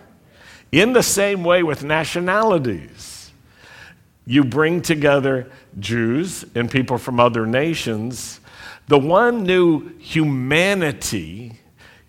In 0.73 0.93
the 0.93 1.03
same 1.03 1.43
way 1.43 1.63
with 1.63 1.83
nationalities, 1.83 3.33
you 4.27 4.45
bring 4.45 4.83
together 4.83 5.51
Jews 5.79 6.45
and 6.55 6.71
people 6.71 6.99
from 6.99 7.19
other 7.19 7.47
nations. 7.47 8.40
The 8.91 8.99
one 8.99 9.45
new 9.45 9.97
humanity 9.99 11.61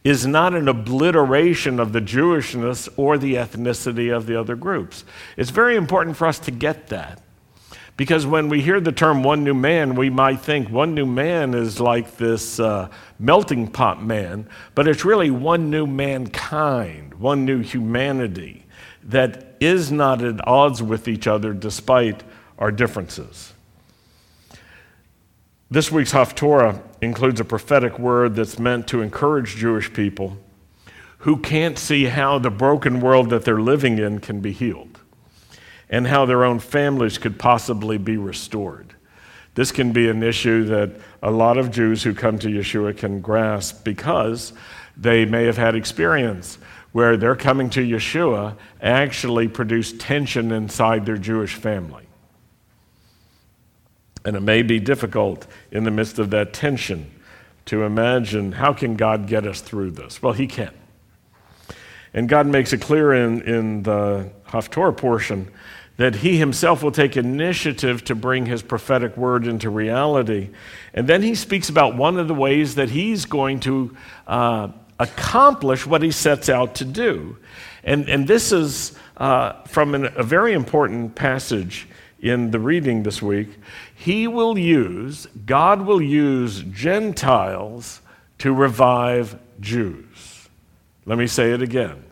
is 0.04 0.26
not 0.26 0.56
an 0.56 0.68
obliteration 0.68 1.80
of 1.80 1.94
the 1.94 2.02
Jewishness 2.02 2.90
or 2.98 3.20
the 3.20 3.36
ethnicity 3.36 4.12
of 4.12 4.26
the 4.26 4.36
other 4.36 4.56
groups. 4.56 5.04
It's 5.38 5.52
very 5.52 5.76
important 5.76 6.18
for 6.18 6.26
us 6.26 6.40
to 6.40 6.50
get 6.50 6.88
that. 6.88 7.22
Because 7.98 8.26
when 8.26 8.50
we 8.50 8.64
hear 8.64 8.80
the 8.80 8.92
term 8.92 9.22
one 9.22 9.44
new 9.44 9.54
man, 9.54 9.94
we 9.94 10.10
might 10.10 10.40
think 10.40 10.72
one 10.72 10.96
new 10.96 11.06
man 11.06 11.54
is 11.54 11.80
like 11.80 12.18
this 12.18 12.60
uh, 12.60 12.90
melting 13.20 13.68
pot 13.68 14.04
man, 14.04 14.50
but 14.74 14.88
it's 14.88 15.06
really 15.06 15.30
one 15.30 15.70
new 15.70 15.86
mankind, 15.86 17.14
one 17.14 17.46
new 17.46 17.60
humanity 17.60 18.66
that 19.04 19.56
is 19.60 19.92
not 19.92 20.24
at 20.24 20.48
odds 20.48 20.82
with 20.82 21.08
each 21.08 21.28
other 21.28 21.54
despite 21.54 22.24
our 22.58 22.72
differences. 22.72 23.54
This 25.72 25.90
week's 25.90 26.12
Haftorah 26.12 26.82
includes 27.00 27.40
a 27.40 27.46
prophetic 27.46 27.98
word 27.98 28.36
that's 28.36 28.60
meant 28.60 28.90
to 28.90 29.02
encourage 29.02 29.56
Jewish 29.56 29.94
people 29.94 30.38
who 31.20 31.38
can't 31.38 31.80
see 31.80 32.04
how 32.04 32.40
the 32.40 32.52
broken 32.52 33.00
world 33.00 33.30
that 33.30 33.46
they're 33.46 33.62
living 33.62 33.98
in 33.98 34.20
can 34.20 34.42
be 34.42 34.52
healed 34.52 35.00
and 35.90 36.08
how 36.08 36.26
their 36.26 36.44
own 36.44 36.60
families 36.60 37.18
could 37.18 37.40
possibly 37.40 37.98
be 37.98 38.18
restored. 38.18 38.96
This 39.56 39.72
can 39.72 39.94
be 39.94 40.10
an 40.10 40.24
issue 40.24 40.66
that 40.66 40.92
a 41.24 41.32
lot 41.32 41.58
of 41.58 41.72
Jews 41.72 42.04
who 42.04 42.14
come 42.14 42.38
to 42.40 42.50
Yeshua 42.50 42.98
can 42.98 43.22
grasp 43.22 43.86
because 43.86 44.52
they 44.98 45.24
may 45.24 45.46
have 45.46 45.58
had 45.58 45.76
experience 45.76 46.58
where 46.92 47.16
their 47.16 47.38
coming 47.38 47.70
to 47.70 47.82
Yeshua 47.82 48.58
actually 48.82 49.48
produced 49.48 50.02
tension 50.02 50.52
inside 50.52 51.06
their 51.06 51.18
Jewish 51.18 51.56
family. 51.56 52.10
And 54.24 54.36
it 54.36 54.42
may 54.42 54.62
be 54.62 54.80
difficult 54.80 55.48
in 55.72 55.84
the 55.84 55.92
midst 55.92 56.20
of 56.20 56.30
that 56.30 56.54
tension 56.54 57.12
to 57.66 57.84
imagine 57.84 58.54
how 58.54 58.74
can 58.74 58.96
God 58.96 59.28
get 59.28 59.46
us 59.46 59.62
through 59.62 59.92
this? 59.92 60.22
Well, 60.22 60.34
He 60.34 60.48
can. 60.48 60.72
And 62.14 62.28
God 62.28 62.48
makes 62.48 62.74
it 62.74 62.82
clear 62.82 63.14
in, 63.14 63.42
in 63.42 63.84
the 63.84 64.32
Haftorah 64.48 64.98
portion 64.98 65.52
that 65.98 66.16
He 66.16 66.38
Himself 66.38 66.84
will 66.84 66.92
take 66.92 67.16
initiative 67.16 68.04
to 68.06 68.16
bring 68.16 68.46
His 68.46 68.62
prophetic 68.62 69.16
word 69.16 69.48
into 69.48 69.70
reality. 69.70 70.50
And 70.94 71.08
then 71.08 71.22
He 71.22 71.36
speaks 71.36 71.70
about 71.70 71.96
one 71.96 72.18
of 72.18 72.28
the 72.28 72.34
ways 72.34 72.76
that 72.76 72.90
He's 72.90 73.26
going 73.26 73.60
to 73.62 73.96
uh, 74.28 74.70
accomplish 75.00 75.86
what 75.86 76.02
He 76.02 76.12
sets 76.12 76.50
out 76.50 76.76
to 76.76 76.86
do. 76.86 77.38
And, 77.84 78.10
and 78.10 78.28
this 78.28 78.52
is 78.52 78.98
uh, 79.18 79.64
from 79.64 79.96
an, 79.96 80.10
a 80.16 80.24
very 80.24 80.54
important 80.54 81.16
passage 81.16 81.88
in 82.22 82.52
the 82.52 82.60
reading 82.60 83.04
this 83.04 83.22
week 83.22 83.50
he 83.96 84.28
will 84.28 84.58
use, 84.58 85.28
God 85.46 85.82
will 85.82 86.02
use 86.02 86.62
Gentiles 86.62 88.02
to 88.38 88.54
revive 88.54 89.38
Jews. 89.60 90.50
Let 91.06 91.18
me 91.18 91.28
say 91.28 91.52
it 91.52 91.62
again. 91.62 92.04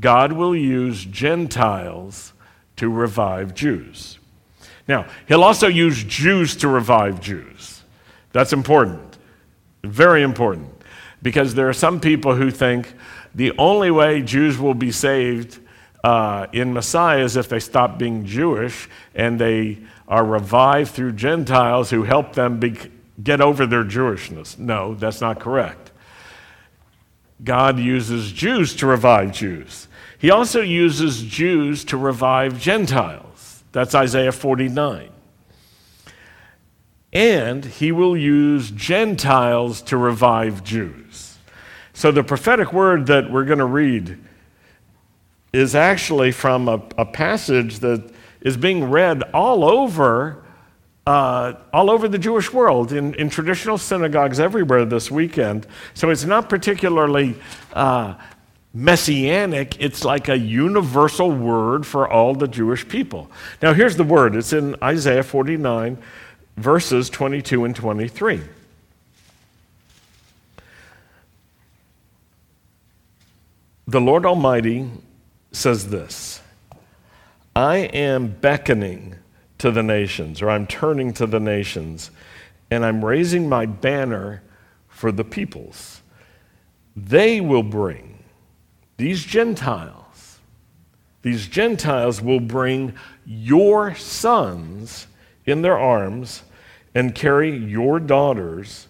God 0.00 0.32
will 0.32 0.56
use 0.56 1.04
Gentiles 1.04 2.32
to 2.76 2.88
revive 2.88 3.54
Jews. 3.54 4.18
Now, 4.88 5.06
he'll 5.28 5.44
also 5.44 5.68
use 5.68 6.02
Jews 6.04 6.56
to 6.56 6.68
revive 6.68 7.20
Jews. 7.20 7.82
That's 8.32 8.52
important. 8.52 9.18
Very 9.84 10.22
important. 10.22 10.68
Because 11.22 11.54
there 11.54 11.68
are 11.68 11.74
some 11.74 12.00
people 12.00 12.34
who 12.34 12.50
think 12.50 12.92
the 13.34 13.52
only 13.58 13.90
way 13.90 14.22
Jews 14.22 14.58
will 14.58 14.74
be 14.74 14.90
saved 14.90 15.60
uh, 16.02 16.46
in 16.52 16.72
Messiah 16.72 17.22
is 17.22 17.36
if 17.36 17.48
they 17.48 17.60
stop 17.60 17.98
being 17.98 18.24
Jewish 18.24 18.88
and 19.14 19.38
they 19.38 19.78
are 20.08 20.24
revived 20.24 20.92
through 20.92 21.12
Gentiles 21.12 21.90
who 21.90 22.04
help 22.04 22.34
them 22.34 22.58
be, 22.58 22.76
get 23.22 23.40
over 23.40 23.66
their 23.66 23.84
Jewishness. 23.84 24.58
No, 24.58 24.94
that's 24.94 25.20
not 25.20 25.40
correct. 25.40 25.92
God 27.42 27.78
uses 27.78 28.32
Jews 28.32 28.74
to 28.76 28.86
revive 28.86 29.32
Jews. 29.32 29.88
He 30.18 30.30
also 30.30 30.60
uses 30.60 31.22
Jews 31.22 31.84
to 31.86 31.96
revive 31.96 32.60
Gentiles. 32.60 33.62
That's 33.72 33.94
Isaiah 33.94 34.32
49. 34.32 35.10
And 37.12 37.64
he 37.64 37.92
will 37.92 38.16
use 38.16 38.70
Gentiles 38.70 39.82
to 39.82 39.96
revive 39.96 40.62
Jews. 40.62 41.38
So 41.92 42.10
the 42.10 42.22
prophetic 42.22 42.72
word 42.72 43.06
that 43.06 43.30
we're 43.30 43.44
going 43.44 43.58
to 43.58 43.64
read 43.64 44.18
is 45.52 45.74
actually 45.74 46.32
from 46.32 46.68
a, 46.68 46.82
a 46.96 47.04
passage 47.04 47.80
that 47.80 48.12
is 48.40 48.56
being 48.56 48.90
read 48.90 49.22
all 49.34 49.64
over 49.64 50.44
uh, 51.06 51.54
all 51.72 51.90
over 51.90 52.06
the 52.06 52.18
Jewish 52.18 52.52
world, 52.52 52.92
in, 52.92 53.14
in 53.14 53.30
traditional 53.30 53.78
synagogues 53.78 54.38
everywhere 54.38 54.84
this 54.84 55.10
weekend. 55.10 55.66
So 55.94 56.10
it's 56.10 56.24
not 56.24 56.48
particularly 56.48 57.36
uh, 57.72 58.14
messianic, 58.72 59.80
it's 59.80 60.04
like 60.04 60.28
a 60.28 60.38
universal 60.38 61.30
word 61.30 61.84
for 61.86 62.08
all 62.08 62.34
the 62.34 62.46
Jewish 62.46 62.86
people. 62.86 63.30
Now, 63.60 63.72
here's 63.72 63.96
the 63.96 64.04
word 64.04 64.36
it's 64.36 64.52
in 64.52 64.76
Isaiah 64.82 65.24
49, 65.24 65.98
verses 66.56 67.10
22 67.10 67.64
and 67.64 67.74
23. 67.74 68.40
The 73.88 74.00
Lord 74.00 74.24
Almighty 74.24 74.88
says 75.52 75.88
this 75.88 76.40
I 77.54 77.76
am 77.76 78.28
beckoning 78.28 79.16
to 79.58 79.70
the 79.70 79.82
nations, 79.82 80.40
or 80.40 80.50
I'm 80.50 80.66
turning 80.66 81.12
to 81.14 81.26
the 81.26 81.40
nations, 81.40 82.10
and 82.70 82.84
I'm 82.84 83.04
raising 83.04 83.48
my 83.48 83.66
banner 83.66 84.42
for 84.88 85.12
the 85.12 85.24
peoples. 85.24 86.02
They 86.96 87.40
will 87.40 87.62
bring 87.62 88.24
these 88.96 89.24
Gentiles, 89.24 90.38
these 91.22 91.46
Gentiles 91.46 92.20
will 92.20 92.40
bring 92.40 92.94
your 93.26 93.94
sons 93.94 95.06
in 95.46 95.62
their 95.62 95.78
arms 95.78 96.42
and 96.94 97.14
carry 97.14 97.54
your 97.56 98.00
daughters 98.00 98.88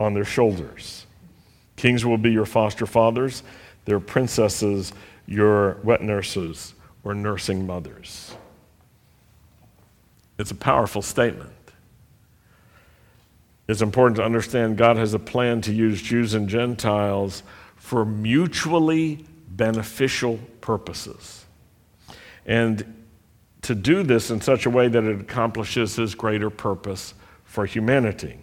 on 0.00 0.14
their 0.14 0.24
shoulders. 0.24 1.06
Kings 1.76 2.04
will 2.04 2.18
be 2.18 2.32
your 2.32 2.46
foster 2.46 2.86
fathers, 2.86 3.42
their 3.84 4.00
princesses 4.00 4.92
your 5.26 5.78
wet 5.82 6.02
nurses 6.02 6.74
or 7.04 7.14
nursing 7.14 7.66
mothers. 7.66 8.34
It's 10.38 10.50
a 10.50 10.56
powerful 10.56 11.02
statement. 11.02 11.50
It's 13.68 13.80
important 13.80 14.16
to 14.16 14.24
understand 14.24 14.76
God 14.76 14.96
has 14.96 15.14
a 15.14 15.18
plan 15.18 15.60
to 15.62 15.72
use 15.72 16.02
Jews 16.02 16.34
and 16.34 16.48
Gentiles 16.48 17.42
for 17.76 18.04
mutually 18.04 19.24
beneficial 19.48 20.38
purposes. 20.60 21.44
And 22.44 23.04
to 23.62 23.74
do 23.74 24.02
this 24.02 24.30
in 24.30 24.40
such 24.40 24.66
a 24.66 24.70
way 24.70 24.88
that 24.88 25.04
it 25.04 25.20
accomplishes 25.20 25.96
his 25.96 26.14
greater 26.14 26.50
purpose 26.50 27.14
for 27.44 27.64
humanity. 27.64 28.38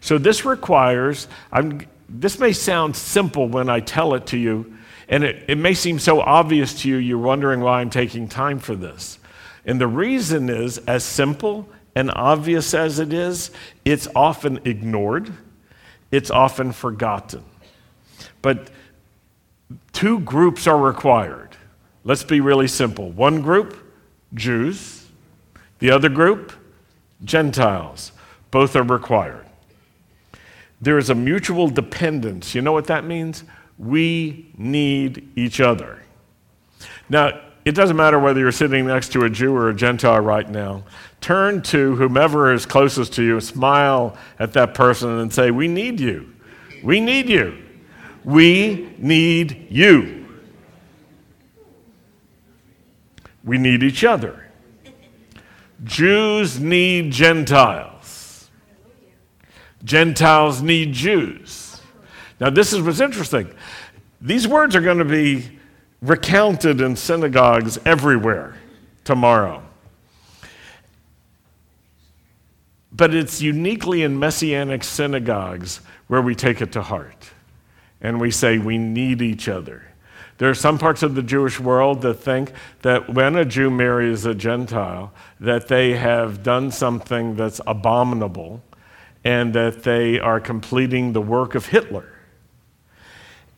So 0.00 0.18
this 0.18 0.44
requires, 0.44 1.26
I'm, 1.50 1.86
this 2.08 2.38
may 2.38 2.52
sound 2.52 2.94
simple 2.94 3.48
when 3.48 3.68
I 3.68 3.80
tell 3.80 4.14
it 4.14 4.26
to 4.28 4.38
you, 4.38 4.76
and 5.12 5.24
it, 5.24 5.44
it 5.46 5.58
may 5.58 5.74
seem 5.74 5.98
so 5.98 6.22
obvious 6.22 6.80
to 6.80 6.88
you, 6.88 6.96
you're 6.96 7.18
wondering 7.18 7.60
why 7.60 7.82
I'm 7.82 7.90
taking 7.90 8.28
time 8.28 8.58
for 8.58 8.74
this. 8.74 9.18
And 9.66 9.78
the 9.78 9.86
reason 9.86 10.48
is, 10.48 10.78
as 10.78 11.04
simple 11.04 11.68
and 11.94 12.10
obvious 12.14 12.72
as 12.72 12.98
it 12.98 13.12
is, 13.12 13.50
it's 13.84 14.08
often 14.16 14.60
ignored, 14.64 15.30
it's 16.10 16.30
often 16.30 16.72
forgotten. 16.72 17.44
But 18.40 18.70
two 19.92 20.20
groups 20.20 20.66
are 20.66 20.78
required. 20.78 21.56
Let's 22.04 22.24
be 22.24 22.40
really 22.40 22.66
simple. 22.66 23.10
One 23.10 23.42
group, 23.42 23.76
Jews, 24.32 25.06
the 25.78 25.90
other 25.90 26.08
group, 26.08 26.52
Gentiles. 27.22 28.12
Both 28.50 28.74
are 28.76 28.82
required. 28.82 29.44
There 30.80 30.96
is 30.96 31.10
a 31.10 31.14
mutual 31.14 31.68
dependence. 31.68 32.54
You 32.54 32.62
know 32.62 32.72
what 32.72 32.86
that 32.86 33.04
means? 33.04 33.44
We 33.78 34.52
need 34.56 35.30
each 35.36 35.60
other. 35.60 36.02
Now, 37.08 37.40
it 37.64 37.72
doesn't 37.74 37.96
matter 37.96 38.18
whether 38.18 38.40
you're 38.40 38.52
sitting 38.52 38.86
next 38.86 39.12
to 39.12 39.24
a 39.24 39.30
Jew 39.30 39.54
or 39.54 39.68
a 39.68 39.74
Gentile 39.74 40.20
right 40.20 40.48
now. 40.48 40.84
Turn 41.20 41.62
to 41.62 41.94
whomever 41.96 42.52
is 42.52 42.66
closest 42.66 43.12
to 43.14 43.22
you, 43.22 43.40
smile 43.40 44.16
at 44.38 44.52
that 44.54 44.74
person, 44.74 45.20
and 45.20 45.32
say, 45.32 45.50
We 45.50 45.68
need 45.68 46.00
you. 46.00 46.32
We 46.82 47.00
need 47.00 47.28
you. 47.28 47.62
We 48.24 48.94
need 48.98 49.68
you. 49.70 50.26
We 53.44 53.58
need 53.58 53.82
each 53.82 54.04
other. 54.04 54.48
Jews 55.84 56.60
need 56.60 57.12
Gentiles. 57.12 58.50
Gentiles 59.84 60.62
need 60.62 60.92
Jews. 60.92 61.80
Now, 62.40 62.50
this 62.50 62.72
is 62.72 62.80
what's 62.80 63.00
interesting. 63.00 63.52
These 64.22 64.46
words 64.46 64.76
are 64.76 64.80
going 64.80 64.98
to 64.98 65.04
be 65.04 65.58
recounted 66.00 66.80
in 66.80 66.94
synagogues 66.94 67.76
everywhere 67.84 68.54
tomorrow. 69.02 69.64
But 72.92 73.14
it's 73.14 73.42
uniquely 73.42 74.04
in 74.04 74.20
messianic 74.20 74.84
synagogues 74.84 75.80
where 76.06 76.22
we 76.22 76.36
take 76.36 76.60
it 76.60 76.70
to 76.72 76.82
heart 76.82 77.30
and 78.00 78.20
we 78.20 78.30
say 78.30 78.58
we 78.58 78.78
need 78.78 79.22
each 79.22 79.48
other. 79.48 79.82
There 80.38 80.48
are 80.48 80.54
some 80.54 80.78
parts 80.78 81.02
of 81.02 81.16
the 81.16 81.22
Jewish 81.22 81.58
world 81.58 82.02
that 82.02 82.14
think 82.14 82.52
that 82.82 83.12
when 83.12 83.34
a 83.34 83.44
Jew 83.44 83.70
marries 83.70 84.24
a 84.24 84.34
Gentile, 84.34 85.12
that 85.40 85.66
they 85.66 85.96
have 85.96 86.44
done 86.44 86.70
something 86.70 87.34
that's 87.34 87.60
abominable 87.66 88.62
and 89.24 89.52
that 89.54 89.82
they 89.82 90.20
are 90.20 90.38
completing 90.38 91.12
the 91.12 91.20
work 91.20 91.56
of 91.56 91.66
Hitler. 91.66 92.11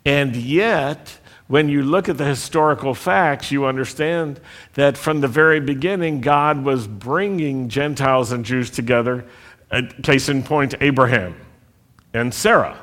And 0.05 0.37
yet, 0.37 1.19
when 1.47 1.69
you 1.69 1.83
look 1.83 2.09
at 2.09 2.19
the 2.19 2.25
historical 2.25 2.95
facts, 2.95 3.51
you 3.51 3.67
understand 3.67 4.41
that 4.75 4.97
from 4.99 5.21
the 5.21 5.29
very 5.29 5.61
beginning, 5.61 6.21
God 6.21 6.63
was 6.65 6.87
bringing 6.87 7.69
Gentiles 7.69 8.33
and 8.33 8.45
Jews 8.45 8.71
together. 8.71 9.27
Uh, 9.71 9.83
case 10.03 10.29
in 10.29 10.43
point, 10.43 10.75
Abraham 10.81 11.35
and 12.13 12.33
Sarah. 12.33 12.79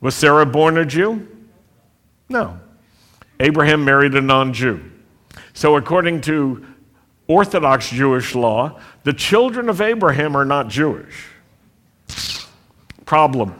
Was 0.00 0.14
Sarah 0.14 0.46
born 0.46 0.76
a 0.76 0.84
Jew? 0.84 1.26
No. 2.28 2.58
Abraham 3.40 3.84
married 3.84 4.14
a 4.14 4.20
non 4.20 4.52
Jew. 4.52 4.82
So, 5.54 5.76
according 5.76 6.20
to 6.22 6.66
Orthodox 7.28 7.90
Jewish 7.90 8.34
law, 8.34 8.80
the 9.04 9.12
children 9.12 9.68
of 9.68 9.80
Abraham 9.80 10.36
are 10.36 10.44
not 10.44 10.68
Jewish. 10.68 11.26
Problem. 13.04 13.54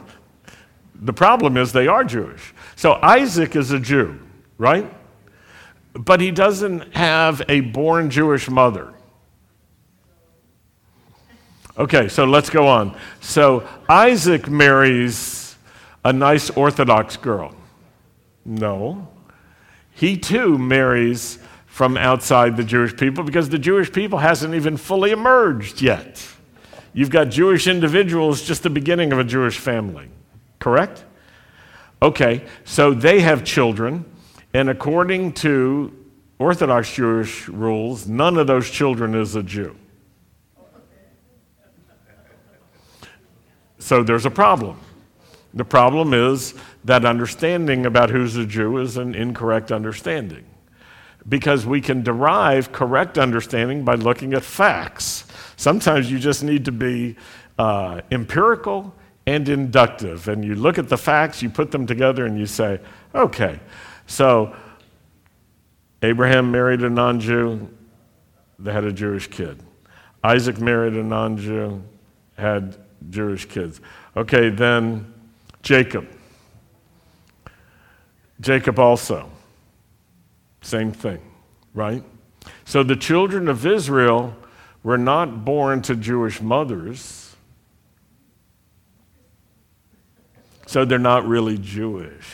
The 0.95 1.13
problem 1.13 1.57
is 1.57 1.73
they 1.73 1.87
are 1.87 2.03
Jewish. 2.03 2.53
So 2.77 2.93
Isaac 3.01 3.55
is 3.55 3.71
a 3.71 3.79
Jew, 3.79 4.19
right? 4.59 4.87
But 5.93 6.21
he 6.21 6.29
doesn't 6.29 6.95
have 6.95 7.41
a 7.49 7.61
born 7.61 8.11
Jewish 8.11 8.47
mother. 8.51 8.93
Okay, 11.75 12.07
so 12.07 12.25
let's 12.25 12.51
go 12.51 12.67
on. 12.67 12.95
So 13.19 13.67
Isaac 13.89 14.47
marries 14.47 15.55
a 16.05 16.13
nice 16.13 16.51
Orthodox 16.51 17.17
girl. 17.17 17.55
No. 18.45 19.07
He 19.95 20.15
too 20.15 20.59
marries 20.59 21.39
from 21.65 21.97
outside 21.97 22.57
the 22.57 22.63
Jewish 22.63 22.95
people 22.95 23.23
because 23.23 23.49
the 23.49 23.57
Jewish 23.57 23.91
people 23.91 24.19
hasn't 24.19 24.53
even 24.53 24.77
fully 24.77 25.09
emerged 25.09 25.81
yet. 25.81 26.23
You've 26.93 27.09
got 27.09 27.29
Jewish 27.29 27.65
individuals, 27.65 28.43
just 28.43 28.61
the 28.61 28.69
beginning 28.69 29.11
of 29.11 29.17
a 29.17 29.23
Jewish 29.23 29.57
family, 29.57 30.09
correct? 30.59 31.05
Okay, 32.01 32.45
so 32.63 32.93
they 32.93 33.21
have 33.21 33.43
children, 33.43 34.05
and 34.53 34.69
according 34.69 35.33
to 35.33 35.91
Orthodox 36.37 36.93
Jewish 36.93 37.47
rules, 37.49 38.07
none 38.07 38.37
of 38.37 38.45
those 38.45 38.69
children 38.69 39.15
is 39.15 39.35
a 39.35 39.41
Jew. 39.41 39.75
So 43.79 44.03
there's 44.03 44.25
a 44.25 44.31
problem. 44.31 44.79
The 45.53 45.65
problem 45.65 46.13
is 46.13 46.53
that 46.85 47.03
understanding 47.03 47.85
about 47.85 48.11
who's 48.11 48.35
a 48.35 48.45
Jew 48.45 48.77
is 48.77 48.97
an 48.97 49.15
incorrect 49.15 49.71
understanding. 49.71 50.45
Because 51.27 51.65
we 51.65 51.81
can 51.81 52.03
derive 52.03 52.71
correct 52.71 53.17
understanding 53.17 53.83
by 53.83 53.95
looking 53.95 54.33
at 54.33 54.43
facts. 54.43 55.25
Sometimes 55.55 56.11
you 56.11 56.19
just 56.19 56.43
need 56.43 56.65
to 56.65 56.71
be 56.71 57.15
uh, 57.57 58.01
empirical 58.11 58.93
and 59.27 59.49
inductive. 59.49 60.29
And 60.29 60.43
you 60.43 60.55
look 60.55 60.79
at 60.79 60.87
the 60.87 60.97
facts, 60.97 61.41
you 61.43 61.49
put 61.49 61.69
them 61.69 61.85
together, 61.85 62.25
and 62.25 62.39
you 62.39 62.47
say, 62.47 62.79
okay, 63.13 63.59
so 64.07 64.55
Abraham 66.01 66.49
married 66.49 66.81
a 66.81 66.89
non 66.89 67.19
Jew, 67.19 67.69
they 68.57 68.71
had 68.71 68.85
a 68.85 68.91
Jewish 68.91 69.27
kid. 69.27 69.61
Isaac 70.23 70.59
married 70.59 70.93
a 70.93 71.03
non 71.03 71.37
Jew, 71.37 71.83
had 72.37 72.77
Jewish 73.09 73.45
kids. 73.45 73.81
Okay, 74.15 74.49
then 74.49 75.13
Jacob. 75.61 76.07
Jacob 78.39 78.79
also. 78.79 79.29
Same 80.61 80.91
thing, 80.91 81.19
right? 81.73 82.03
So 82.63 82.81
the 82.81 82.95
children 82.95 83.49
of 83.49 83.65
Israel 83.65 84.35
were 84.83 84.97
not 84.97 85.43
born 85.43 85.81
to 85.83 85.95
Jewish 85.95 86.41
mothers 86.41 87.26
So 90.67 90.85
they're 90.85 90.99
not 90.99 91.25
really 91.25 91.57
Jewish. 91.57 92.27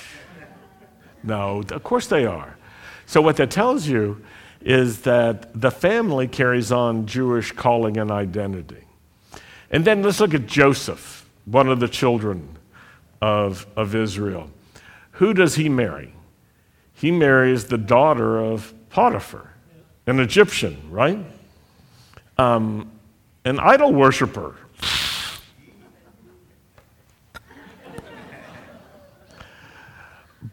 No, 1.24 1.64
of 1.72 1.84
course 1.84 2.08
they 2.08 2.26
are. 2.26 2.58
So 3.06 3.22
what 3.22 3.38
that 3.38 3.52
tells 3.52 3.88
you 3.88 4.24
is 4.60 5.02
that 5.02 5.60
the 5.60 5.72
family 5.72 6.28
carries 6.28 6.72
on 6.72 7.06
Jewish 7.06 7.52
calling 7.52 7.98
and 7.98 8.12
identity. 8.12 8.84
And 9.70 9.86
then 9.86 10.02
let's 10.04 10.20
look 10.20 10.34
at 10.34 10.48
Joseph, 10.48 11.30
one 11.46 11.70
of 11.70 11.80
the 11.80 11.88
children 11.88 12.58
of, 13.22 13.68
of 13.76 13.96
Israel. 13.96 14.50
Who 15.12 15.34
does 15.34 15.56
he 15.56 15.70
marry? 15.70 16.14
He 16.94 17.12
marries 17.12 17.66
the 17.66 17.78
daughter 17.78 18.40
of 18.40 18.74
Potiphar, 18.90 19.54
an 20.08 20.20
Egyptian, 20.20 20.78
right? 20.90 21.20
Um, 22.38 22.92
an 23.46 23.60
idol 23.60 23.94
worshiper. 23.94 24.56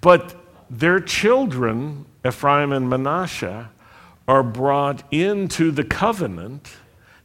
But 0.00 0.34
their 0.70 1.00
children, 1.00 2.06
Ephraim 2.26 2.72
and 2.72 2.88
Manasseh, 2.88 3.70
are 4.26 4.42
brought 4.42 5.02
into 5.12 5.70
the 5.70 5.84
covenant 5.84 6.70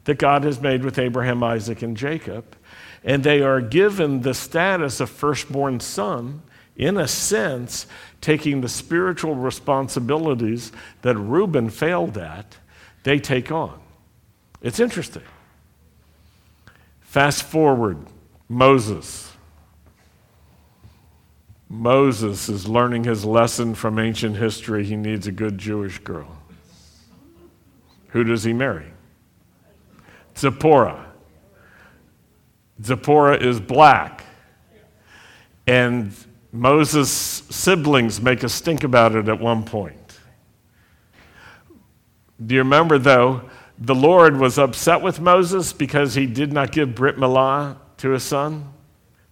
that 0.05 0.17
God 0.17 0.43
has 0.43 0.59
made 0.59 0.83
with 0.83 0.97
Abraham, 0.97 1.43
Isaac, 1.43 1.81
and 1.81 1.95
Jacob. 1.95 2.55
And 3.03 3.23
they 3.23 3.41
are 3.41 3.61
given 3.61 4.21
the 4.21 4.33
status 4.33 4.99
of 4.99 5.09
firstborn 5.09 5.79
son, 5.79 6.41
in 6.75 6.97
a 6.97 7.07
sense, 7.07 7.85
taking 8.21 8.61
the 8.61 8.69
spiritual 8.69 9.35
responsibilities 9.35 10.71
that 11.03 11.15
Reuben 11.15 11.69
failed 11.69 12.17
at, 12.17 12.57
they 13.03 13.19
take 13.19 13.51
on. 13.51 13.79
It's 14.61 14.79
interesting. 14.79 15.23
Fast 17.01 17.43
forward, 17.43 17.99
Moses. 18.49 19.34
Moses 21.69 22.47
is 22.47 22.67
learning 22.67 23.03
his 23.03 23.25
lesson 23.25 23.73
from 23.73 23.97
ancient 23.97 24.37
history. 24.37 24.85
He 24.85 24.95
needs 24.95 25.27
a 25.27 25.31
good 25.31 25.57
Jewish 25.57 25.99
girl. 25.99 26.37
Who 28.09 28.23
does 28.23 28.43
he 28.43 28.53
marry? 28.53 28.91
Zipporah. 30.37 31.05
Zipporah 32.83 33.37
is 33.37 33.59
black. 33.59 34.23
And 35.67 36.13
Moses' 36.51 37.09
siblings 37.09 38.21
make 38.21 38.43
a 38.43 38.49
stink 38.49 38.83
about 38.83 39.15
it 39.15 39.27
at 39.27 39.39
one 39.39 39.63
point. 39.63 40.19
Do 42.45 42.53
you 42.53 42.61
remember, 42.61 42.97
though, 42.97 43.49
the 43.77 43.95
Lord 43.95 44.37
was 44.37 44.57
upset 44.59 45.01
with 45.01 45.19
Moses 45.19 45.73
because 45.73 46.15
he 46.15 46.25
did 46.25 46.53
not 46.53 46.71
give 46.71 46.95
Brit 46.95 47.17
Milah 47.17 47.77
to 47.97 48.11
his 48.11 48.23
son? 48.23 48.71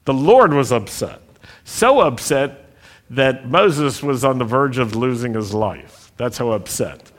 The 0.05 0.13
Lord 0.13 0.53
was 0.53 0.71
upset 0.71 1.22
so 1.63 2.01
upset 2.01 2.63
that 3.09 3.47
Moses 3.47 4.01
was 4.01 4.23
on 4.23 4.37
the 4.37 4.45
verge 4.45 4.77
of 4.77 4.95
losing 4.95 5.33
his 5.33 5.53
life. 5.53 6.11
That's 6.17 6.37
how 6.37 6.51
upset. 6.51 7.11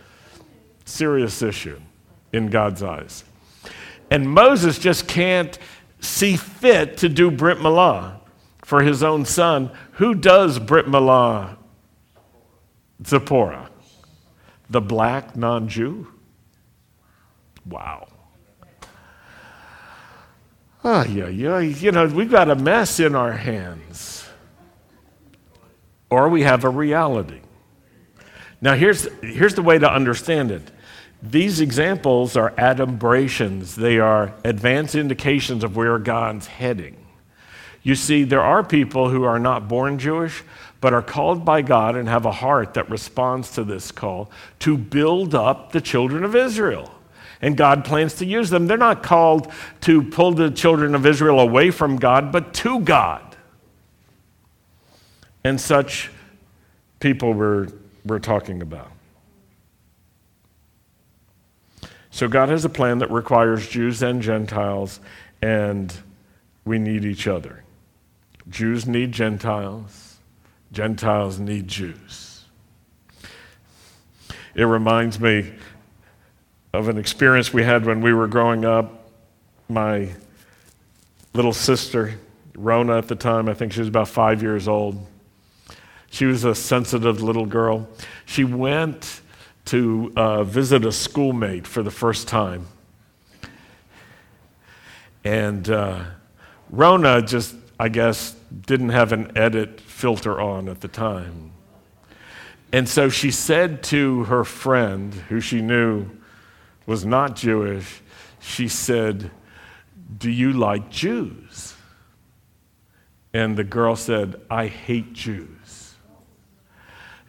Serious 0.85 1.43
issue 1.43 1.81
in 2.33 2.49
God's 2.49 2.83
eyes. 2.83 3.25
And 4.11 4.29
Moses 4.31 4.79
just 4.79 5.09
can't 5.09 5.59
see 6.01 6.37
fit 6.37 6.99
to 6.99 7.09
do 7.09 7.31
Brit 7.31 7.59
Milah 7.59 8.21
for 8.63 8.83
his 8.83 9.03
own 9.03 9.25
son. 9.25 9.71
Who 9.93 10.15
does 10.15 10.59
Brit 10.59 10.87
Milah? 10.87 11.57
Zipporah, 13.05 13.71
the 14.71 14.81
black 14.81 15.37
non 15.37 15.69
Jew. 15.69 16.09
Wow. 17.67 18.09
Oh, 20.83 21.03
yeah, 21.05 21.29
yeah. 21.29 21.61
You 21.61 21.93
know, 21.93 22.07
we've 22.07 22.31
got 22.31 22.51
a 22.51 22.55
mess 22.55 23.01
in 23.01 23.15
our 23.15 23.33
hands 23.33 24.24
or 26.11 26.29
we 26.29 26.43
have 26.43 26.65
a 26.65 26.69
reality. 26.69 27.41
Now, 28.61 28.75
here's, 28.75 29.09
here's 29.23 29.55
the 29.55 29.63
way 29.63 29.79
to 29.79 29.91
understand 29.91 30.51
it. 30.51 30.71
These 31.23 31.61
examples 31.61 32.37
are 32.37 32.51
adumbrations, 32.53 33.75
they 33.75 33.99
are 33.99 34.35
advanced 34.45 34.95
indications 34.95 35.65
of 35.65 35.77
where 35.77 35.99
God's 35.99 36.47
heading. 36.47 36.97
You 37.83 37.95
see, 37.95 38.25
there 38.25 38.43
are 38.43 38.63
people 38.63 39.11
who 39.11 39.25
are 39.25 39.39
not 39.39 39.69
born 39.69 39.99
Jewish, 39.99 40.43
but 40.81 40.93
are 40.93 41.03
called 41.03 41.45
by 41.45 41.63
God 41.63 41.97
and 41.97 42.09
have 42.09 42.27
a 42.27 42.33
heart 42.33 42.75
that 42.75 42.91
responds 42.91 43.53
to 43.53 43.65
this 43.65 43.91
call 43.91 44.31
to 44.61 44.77
build 44.77 45.35
up 45.35 45.73
the 45.73 45.81
children 45.81 46.25
of 46.25 46.37
Israel. 46.37 46.91
And 47.41 47.57
God 47.57 47.85
plans 47.85 48.15
to 48.17 48.27
use 48.27 48.51
them. 48.51 48.67
They're 48.67 48.77
not 48.77 49.03
called 49.03 49.51
to 49.83 50.03
pull 50.03 50.33
the 50.33 50.51
children 50.51 50.95
of 50.95 51.07
Israel 51.07 51.41
away 51.41 51.71
from 51.71 51.97
God, 51.97 52.33
but 52.33 52.53
to 52.55 52.81
God 52.81 53.24
and 55.45 55.61
such 55.61 56.11
people 57.01 57.35
we're, 57.35 57.69
we're 58.05 58.19
talking 58.19 58.63
about. 58.63 58.91
So, 62.11 62.29
God 62.29 62.49
has 62.49 62.65
a 62.65 62.69
plan 62.69 62.99
that 62.99 63.11
requires 63.11 63.69
Jews 63.69 64.03
and 64.03 64.23
Gentiles, 64.23 65.01
and 65.43 65.93
we 66.65 66.79
need 66.79 67.05
each 67.05 67.27
other. 67.27 67.65
Jews 68.49 68.87
need 68.87 69.13
Gentiles, 69.13 70.19
Gentiles 70.73 71.39
need 71.39 71.69
Jews. 71.69 72.45
It 74.55 74.65
reminds 74.65 75.19
me 75.19 75.53
of 76.73 76.89
an 76.89 76.99
experience 76.99 77.53
we 77.53 77.65
had 77.65 77.85
when 77.85 78.01
we 78.01 78.13
were 78.13 78.29
growing 78.29 78.65
up. 78.65 79.09
My 79.69 80.11
little 81.33 81.53
sister, 81.53 82.15
Rona 82.57 82.99
at 82.99 83.09
the 83.09 83.17
time, 83.17 83.49
I 83.49 83.55
think 83.55 83.73
she 83.73 83.81
was 83.81 83.89
about 83.89 84.09
five 84.09 84.43
years 84.43 84.69
old, 84.69 85.05
she 86.15 86.27
was 86.27 86.45
a 86.45 86.55
sensitive 86.55 87.21
little 87.21 87.45
girl. 87.45 87.89
She 88.25 88.45
went 88.45 89.21
to 89.65 90.13
uh, 90.15 90.45
visit 90.45 90.85
a 90.85 90.93
schoolmate 90.93 91.67
for 91.67 91.83
the 91.83 91.91
first 91.91 92.29
time. 92.29 92.69
And 95.25 95.69
uh, 95.69 96.05
Rona 96.71 97.21
just, 97.21 97.57
I 97.81 97.89
guess, 97.89 98.37
didn't 98.65 98.91
have 98.91 99.11
an 99.11 99.37
edit 99.37 99.81
filter 99.81 100.41
on 100.41 100.69
at 100.69 100.83
the 100.83 100.87
time. 100.87 101.51
And 102.73 102.89
so 102.89 103.09
she 103.09 103.33
said 103.33 103.83
to 103.85 104.23
her 104.25 104.45
friend, 104.45 105.13
who 105.13 105.41
she 105.41 105.63
knew 105.63 106.09
was 106.87 107.05
not 107.05 107.35
Jewish, 107.35 108.03
she 108.39 108.69
said, 108.69 109.33
Do 110.17 110.31
you 110.31 110.53
like 110.53 110.91
Jews? 110.91 111.75
And 113.33 113.57
the 113.57 113.65
girl 113.65 113.97
said, 113.97 114.41
I 114.49 114.69
hate 114.69 115.13
Jews. 115.13 115.54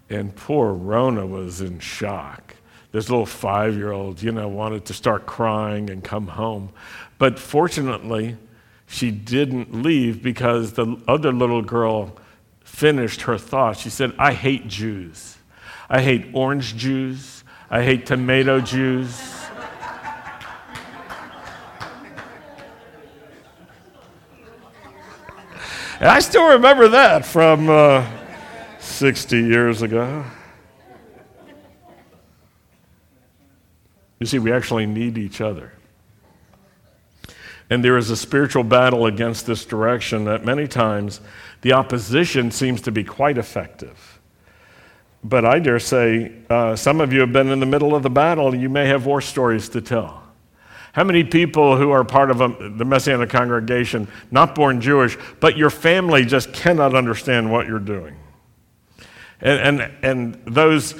And 0.09 0.35
poor 0.35 0.73
Rona 0.73 1.25
was 1.25 1.61
in 1.61 1.79
shock. 1.79 2.55
This 2.91 3.09
little 3.09 3.25
five 3.25 3.75
year 3.75 3.91
old, 3.91 4.21
you 4.21 4.31
know, 4.31 4.47
wanted 4.47 4.85
to 4.85 4.93
start 4.93 5.25
crying 5.25 5.89
and 5.89 6.03
come 6.03 6.27
home. 6.27 6.69
But 7.17 7.39
fortunately, 7.39 8.37
she 8.87 9.11
didn't 9.11 9.81
leave 9.81 10.21
because 10.21 10.73
the 10.73 10.97
other 11.07 11.33
little 11.33 11.61
girl 11.61 12.15
finished 12.63 13.21
her 13.21 13.37
thought. 13.37 13.77
She 13.77 13.89
said, 13.89 14.13
I 14.17 14.33
hate 14.33 14.67
Jews. 14.67 15.37
I 15.89 16.01
hate 16.01 16.27
orange 16.33 16.75
Jews. 16.75 17.43
I 17.69 17.83
hate 17.83 18.05
tomato 18.05 18.61
Jews. 18.61 19.19
and 25.99 26.09
I 26.09 26.19
still 26.19 26.49
remember 26.49 26.89
that 26.89 27.25
from. 27.25 27.69
Uh, 27.69 28.05
60 28.95 29.37
years 29.37 29.81
ago. 29.81 30.23
You 34.19 34.25
see, 34.25 34.39
we 34.39 34.53
actually 34.53 34.85
need 34.85 35.17
each 35.17 35.41
other. 35.41 35.73
And 37.69 37.83
there 37.83 37.97
is 37.97 38.09
a 38.09 38.15
spiritual 38.15 38.63
battle 38.63 39.05
against 39.05 39.45
this 39.45 39.65
direction 39.65 40.25
that 40.25 40.45
many 40.45 40.67
times 40.67 41.19
the 41.61 41.73
opposition 41.73 42.51
seems 42.51 42.81
to 42.81 42.91
be 42.91 43.03
quite 43.03 43.37
effective. 43.37 44.19
But 45.23 45.43
I 45.43 45.59
dare 45.59 45.79
say 45.79 46.31
uh, 46.49 46.75
some 46.75 47.01
of 47.01 47.11
you 47.11 47.19
have 47.19 47.33
been 47.33 47.49
in 47.49 47.59
the 47.59 47.65
middle 47.65 47.95
of 47.95 48.03
the 48.03 48.09
battle. 48.09 48.55
You 48.55 48.69
may 48.69 48.87
have 48.87 49.05
war 49.05 49.19
stories 49.19 49.67
to 49.69 49.81
tell. 49.81 50.23
How 50.93 51.03
many 51.03 51.25
people 51.25 51.75
who 51.75 51.91
are 51.91 52.05
part 52.05 52.31
of 52.31 52.39
a, 52.39 52.47
the 52.69 52.85
Messianic 52.85 53.29
congregation, 53.29 54.07
not 54.31 54.55
born 54.55 54.79
Jewish, 54.79 55.17
but 55.41 55.57
your 55.57 55.69
family 55.69 56.23
just 56.23 56.53
cannot 56.53 56.95
understand 56.95 57.51
what 57.51 57.67
you're 57.67 57.79
doing? 57.79 58.15
And, 59.41 59.81
and, 59.81 59.91
and 60.03 60.41
those 60.45 60.95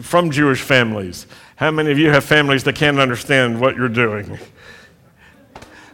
from 0.00 0.30
Jewish 0.30 0.60
families. 0.60 1.26
How 1.56 1.70
many 1.70 1.90
of 1.90 1.98
you 1.98 2.10
have 2.10 2.24
families 2.24 2.64
that 2.64 2.74
can't 2.74 2.98
understand 2.98 3.60
what 3.60 3.76
you're 3.76 3.88
doing? 3.88 4.38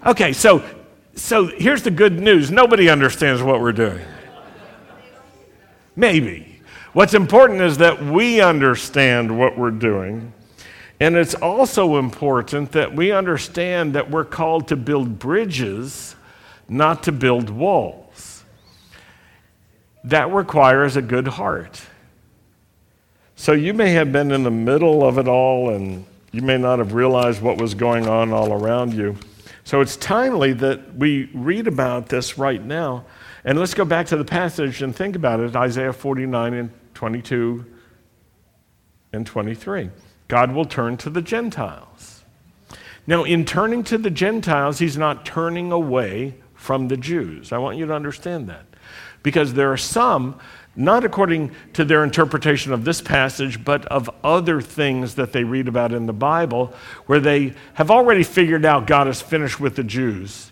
Okay, 0.05 0.33
so, 0.33 0.65
so 1.15 1.47
here's 1.47 1.83
the 1.83 1.91
good 1.91 2.19
news 2.19 2.51
nobody 2.51 2.91
understands 2.91 3.43
what 3.43 3.61
we're 3.61 3.73
doing. 3.73 4.05
Maybe. 5.95 6.61
What's 6.93 7.15
important 7.15 7.61
is 7.61 7.79
that 7.79 8.03
we 8.03 8.41
understand 8.41 9.39
what 9.39 9.57
we're 9.57 9.71
doing. 9.71 10.33
And 11.01 11.17
it's 11.17 11.35
also 11.35 11.97
important 11.97 12.73
that 12.73 12.95
we 12.95 13.13
understand 13.13 13.95
that 13.95 14.11
we're 14.11 14.25
called 14.25 14.69
to 14.69 14.77
build 14.77 15.19
bridges, 15.19 16.17
not 16.69 17.03
to 17.05 17.13
build 17.13 17.51
walls. 17.51 18.02
That 20.05 20.33
requires 20.33 20.97
a 20.97 21.03
good 21.03 21.29
heart. 21.29 21.81
So 23.37 23.53
you 23.53 23.75
may 23.75 23.93
have 23.93 24.13
been 24.13 24.31
in 24.31 24.43
the 24.43 24.51
middle 24.51 25.07
of 25.07 25.19
it 25.19 25.29
all 25.29 25.71
and 25.71 26.05
you 26.33 26.43
may 26.43 26.59
not 26.59 26.79
have 26.79 26.93
realized 26.93 27.43
what 27.43 27.59
was 27.59 27.75
going 27.75 28.09
on 28.09 28.33
all 28.33 28.53
around 28.53 28.95
you. 28.95 29.17
So 29.65 29.81
it's 29.81 29.97
timely 29.97 30.53
that 30.55 30.97
we 30.97 31.31
read 31.35 31.67
about 31.67 32.09
this 32.09 32.37
right 32.37 32.63
now. 32.63 33.05
And 33.45 33.59
let's 33.59 33.75
go 33.75 33.85
back 33.85 34.07
to 34.07 34.17
the 34.17 34.25
passage 34.25 34.83
and 34.83 34.95
think 34.95 35.17
about 35.17 35.41
it 35.41 35.55
Isaiah 35.55 35.93
49 35.93 36.55
and 36.55 36.71
22 36.95 37.65
and 39.13 39.27
23. 39.27 39.91
God 40.29 40.53
will 40.53 40.65
turn 40.65 40.97
to 40.99 41.11
the 41.11 41.23
Gentiles. 41.23 42.25
Now, 43.07 43.25
in 43.25 43.45
turning 43.45 43.83
to 43.85 43.99
the 43.99 44.11
Gentiles, 44.11 44.79
he's 44.79 44.97
not 44.97 45.27
turning 45.27 45.73
away 45.73 46.35
from 46.55 46.89
the 46.89 46.97
Jews. 46.97 47.53
I 47.53 47.59
want 47.59 47.77
you 47.77 47.87
to 47.87 47.93
understand 47.93 48.49
that. 48.49 48.65
Because 49.23 49.55
there 49.55 49.73
are 49.73 49.77
some, 49.77 50.39
not 50.75 51.05
according 51.05 51.53
to 51.75 51.85
their 51.85 52.03
interpretation 52.03 52.73
of 52.73 52.85
this 52.85 53.01
passage, 53.01 53.65
but 53.65 53.85
of 53.87 54.11
other 54.25 54.61
things 54.61 55.15
that 55.17 55.33
they 55.33 55.45
read 55.45 55.69
about 55.69 55.93
in 55.93 56.07
the 56.07 56.13
Bible, 56.13 56.75
where 57.07 57.21
they 57.21 57.55
have 57.75 57.91
already 57.91 58.23
figured 58.23 58.65
out 58.65 58.87
God 58.87 59.09
is 59.09 59.21
finished 59.21 59.61
with 59.61 59.77
the 59.77 59.85
Jews. 59.85 60.51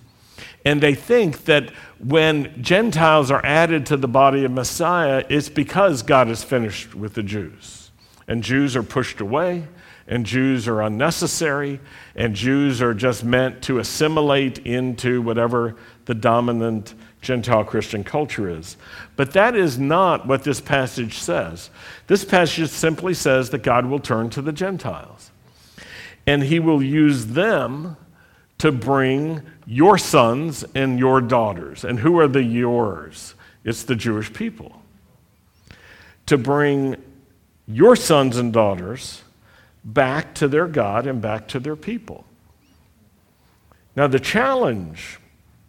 And 0.65 0.83
they 0.83 0.95
think 0.95 1.45
that 1.47 1.71
when 1.99 2.63
Gentiles 2.63 3.31
are 3.31 3.45
added 3.45 3.87
to 3.87 3.97
the 3.97 4.09
body 4.09 4.45
of 4.45 4.51
Messiah, 4.51 5.25
it's 5.29 5.49
because 5.49 6.03
God 6.03 6.29
is 6.29 6.45
finished 6.45 6.95
with 6.95 7.15
the 7.15 7.23
Jews. 7.23 7.90
And 8.31 8.45
Jews 8.45 8.77
are 8.77 8.85
pushed 8.85 9.21
away, 9.21 9.67
and 10.07 10.25
Jews 10.25 10.69
are 10.69 10.83
unnecessary, 10.83 11.81
and 12.15 12.33
Jews 12.33 12.81
are 12.81 12.95
just 12.95 13.25
meant 13.25 13.61
to 13.63 13.81
assimilate 13.81 14.59
into 14.59 15.21
whatever 15.21 15.75
the 16.05 16.15
dominant 16.15 16.95
Gentile 17.21 17.65
Christian 17.65 18.05
culture 18.05 18.49
is. 18.49 18.77
But 19.17 19.33
that 19.33 19.57
is 19.57 19.81
not 19.81 20.29
what 20.29 20.45
this 20.45 20.61
passage 20.61 21.15
says. 21.19 21.71
This 22.07 22.25
passage 22.25 22.69
simply 22.71 23.15
says 23.15 23.51
that 23.51 23.65
God 23.65 23.87
will 23.87 23.99
turn 23.99 24.31
to 24.31 24.43
the 24.43 24.53
Gentiles, 24.53 25.33
and 26.25 26.45
he 26.45 26.61
will 26.61 26.81
use 26.81 27.27
them 27.27 27.97
to 28.59 28.71
bring 28.71 29.43
your 29.67 29.99
sons 29.99 30.65
and 30.77 31.01
your 31.01 31.21
daughters. 31.21 31.85
And 31.85 31.99
who 31.99 32.21
are 32.21 32.29
the 32.29 32.45
yours? 32.45 33.35
It's 33.65 33.83
the 33.83 33.97
Jewish 33.97 34.33
people. 34.33 34.81
To 36.27 36.39
bring 36.39 36.97
your 37.73 37.97
sons 37.97 38.37
and 38.37 38.53
daughters 38.53 39.23
back 39.85 40.35
to 40.35 40.49
their 40.49 40.67
God 40.67 41.07
and 41.07 41.21
back 41.21 41.49
to 41.49 41.61
their 41.61 41.77
people. 41.77 42.25
Now, 43.97 44.07
the 44.07 44.21
challenge 44.21 45.19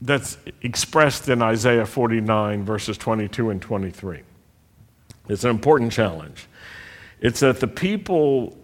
that's 0.01 0.37
expressed 0.61 1.29
in 1.29 1.41
Isaiah 1.41 1.85
49, 1.85 2.63
verses 2.63 2.97
22 2.97 3.49
and 3.49 3.61
23, 3.61 4.21
it's 5.29 5.43
an 5.43 5.49
important 5.49 5.91
challenge. 5.91 6.47
It's 7.19 7.41
that 7.41 7.59
the 7.59 7.67
people, 7.67 8.57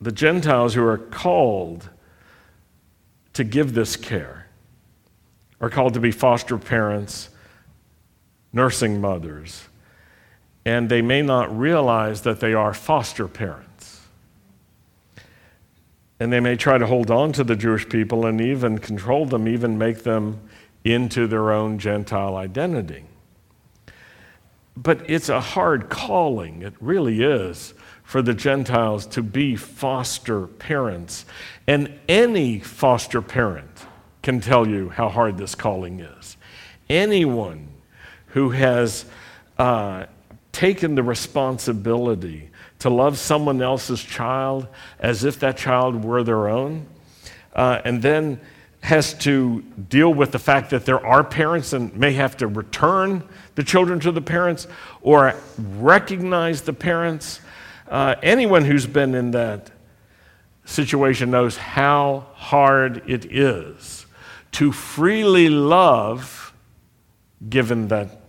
the 0.00 0.12
Gentiles 0.12 0.74
who 0.74 0.84
are 0.86 0.98
called 0.98 1.88
to 3.32 3.44
give 3.44 3.74
this 3.74 3.96
care, 3.96 4.46
are 5.60 5.70
called 5.70 5.94
to 5.94 6.00
be 6.00 6.12
foster 6.12 6.58
parents, 6.58 7.28
nursing 8.52 9.00
mothers, 9.00 9.62
and 10.64 10.88
they 10.88 11.02
may 11.02 11.22
not 11.22 11.56
realize 11.56 12.22
that 12.22 12.40
they 12.40 12.54
are 12.54 12.72
foster 12.72 13.26
parents. 13.26 14.00
And 16.20 16.32
they 16.32 16.40
may 16.40 16.54
try 16.54 16.78
to 16.78 16.86
hold 16.86 17.10
on 17.10 17.32
to 17.32 17.42
the 17.42 17.56
Jewish 17.56 17.88
people 17.88 18.26
and 18.26 18.40
even 18.40 18.78
control 18.78 19.26
them, 19.26 19.48
even 19.48 19.76
make 19.76 20.04
them 20.04 20.40
into 20.84 21.26
their 21.26 21.50
own 21.50 21.78
Gentile 21.78 22.36
identity. 22.36 23.04
But 24.76 25.08
it's 25.10 25.28
a 25.28 25.40
hard 25.40 25.88
calling, 25.88 26.62
it 26.62 26.74
really 26.80 27.22
is, 27.22 27.74
for 28.04 28.22
the 28.22 28.34
Gentiles 28.34 29.06
to 29.06 29.22
be 29.22 29.56
foster 29.56 30.46
parents. 30.46 31.24
And 31.66 31.98
any 32.08 32.60
foster 32.60 33.20
parent 33.20 33.86
can 34.22 34.40
tell 34.40 34.66
you 34.66 34.90
how 34.90 35.08
hard 35.08 35.38
this 35.38 35.54
calling 35.54 36.00
is. 36.00 36.36
Anyone 36.88 37.68
who 38.28 38.50
has 38.50 39.04
uh, 39.58 40.06
taken 40.52 40.94
the 40.94 41.02
responsibility 41.02 42.50
to 42.78 42.90
love 42.90 43.18
someone 43.18 43.62
else's 43.62 44.02
child 44.02 44.66
as 44.98 45.24
if 45.24 45.40
that 45.40 45.56
child 45.56 46.04
were 46.04 46.22
their 46.22 46.48
own, 46.48 46.86
uh, 47.54 47.80
and 47.84 48.02
then 48.02 48.40
has 48.82 49.14
to 49.14 49.62
deal 49.88 50.12
with 50.12 50.32
the 50.32 50.38
fact 50.38 50.70
that 50.70 50.84
there 50.84 51.04
are 51.06 51.22
parents 51.22 51.72
and 51.72 51.96
may 51.96 52.12
have 52.12 52.36
to 52.36 52.46
return 52.48 53.22
the 53.54 53.62
children 53.62 54.00
to 54.00 54.10
the 54.10 54.20
parents 54.20 54.66
or 55.00 55.34
recognize 55.76 56.62
the 56.62 56.72
parents. 56.72 57.40
Uh, 57.88 58.16
anyone 58.22 58.64
who's 58.64 58.86
been 58.86 59.14
in 59.14 59.30
that 59.30 59.70
situation 60.64 61.30
knows 61.30 61.56
how 61.56 62.26
hard 62.34 63.08
it 63.08 63.24
is 63.26 64.06
to 64.50 64.72
freely 64.72 65.48
love 65.48 66.52
given 67.48 67.88
that 67.88 68.22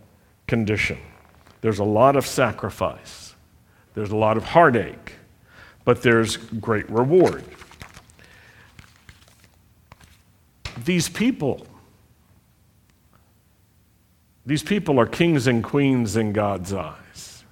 condition. 0.48 0.98
There's 1.64 1.80
a 1.80 1.86
lot 1.86 2.18
of 2.18 2.28
sacrifice. 2.28 3.36
There's 3.94 4.12
a 4.12 4.18
lot 4.18 4.36
of 4.36 4.44
heartache, 4.44 5.14
but 5.86 6.02
there's 6.02 6.36
great 6.36 6.90
reward. 6.90 7.46
These 10.84 11.08
people, 11.08 11.66
these 14.46 14.62
people 14.62 15.00
are 15.00 15.06
kings 15.06 15.48
and 15.48 15.64
queens 15.64 16.18
in 16.18 16.34
God's 16.34 16.74
eyes. 16.74 17.46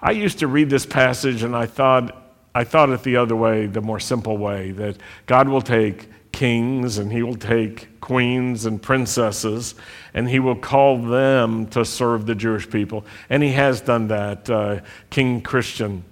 I 0.00 0.12
used 0.12 0.38
to 0.38 0.46
read 0.46 0.70
this 0.70 0.86
passage 0.86 1.42
and 1.42 1.56
I 1.56 1.66
thought, 1.66 2.34
I 2.54 2.62
thought 2.62 2.90
it 2.90 3.02
the 3.02 3.16
other 3.16 3.34
way, 3.34 3.66
the 3.66 3.80
more 3.80 3.98
simple 3.98 4.38
way, 4.38 4.70
that 4.70 4.96
God 5.26 5.48
will 5.48 5.60
take 5.60 6.08
kings 6.40 6.96
and 6.96 7.12
he 7.12 7.22
will 7.22 7.36
take 7.36 8.00
queens 8.00 8.64
and 8.64 8.80
princesses 8.80 9.74
and 10.14 10.26
he 10.26 10.40
will 10.40 10.56
call 10.56 10.96
them 10.96 11.66
to 11.66 11.84
serve 11.84 12.24
the 12.24 12.34
Jewish 12.34 12.68
people. 12.70 13.04
And 13.28 13.42
he 13.42 13.50
has 13.50 13.82
done 13.82 14.08
that. 14.08 14.48
Uh, 14.48 14.80
King 15.10 15.42
Christian 15.42 16.02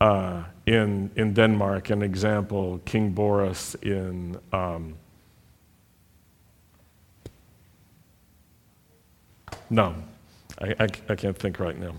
uh, 0.00 0.42
in, 0.66 1.12
in 1.14 1.32
Denmark, 1.32 1.90
an 1.90 2.02
example, 2.02 2.80
King 2.86 3.10
Boris 3.10 3.76
in. 3.76 4.36
Um, 4.52 4.96
no, 9.70 9.94
I, 10.60 10.74
I, 10.80 10.88
I 11.08 11.14
can't 11.14 11.38
think 11.38 11.60
right 11.60 11.78
now. 11.78 11.94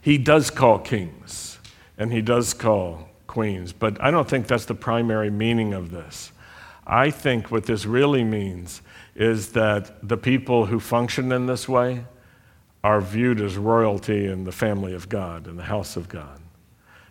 He 0.00 0.16
does 0.16 0.48
call 0.48 0.78
kings 0.78 1.58
and 1.98 2.14
he 2.14 2.22
does 2.22 2.54
call 2.54 3.10
queens. 3.28 3.72
But 3.72 4.02
I 4.02 4.10
don't 4.10 4.28
think 4.28 4.48
that's 4.48 4.64
the 4.64 4.74
primary 4.74 5.30
meaning 5.30 5.72
of 5.72 5.92
this. 5.92 6.32
I 6.84 7.10
think 7.10 7.52
what 7.52 7.66
this 7.66 7.86
really 7.86 8.24
means 8.24 8.82
is 9.14 9.52
that 9.52 10.08
the 10.08 10.16
people 10.16 10.66
who 10.66 10.80
function 10.80 11.30
in 11.30 11.46
this 11.46 11.68
way 11.68 12.04
are 12.82 13.00
viewed 13.00 13.40
as 13.40 13.56
royalty 13.56 14.26
in 14.26 14.44
the 14.44 14.52
family 14.52 14.94
of 14.94 15.08
God, 15.08 15.46
in 15.46 15.56
the 15.56 15.64
house 15.64 15.96
of 15.96 16.08
God. 16.08 16.40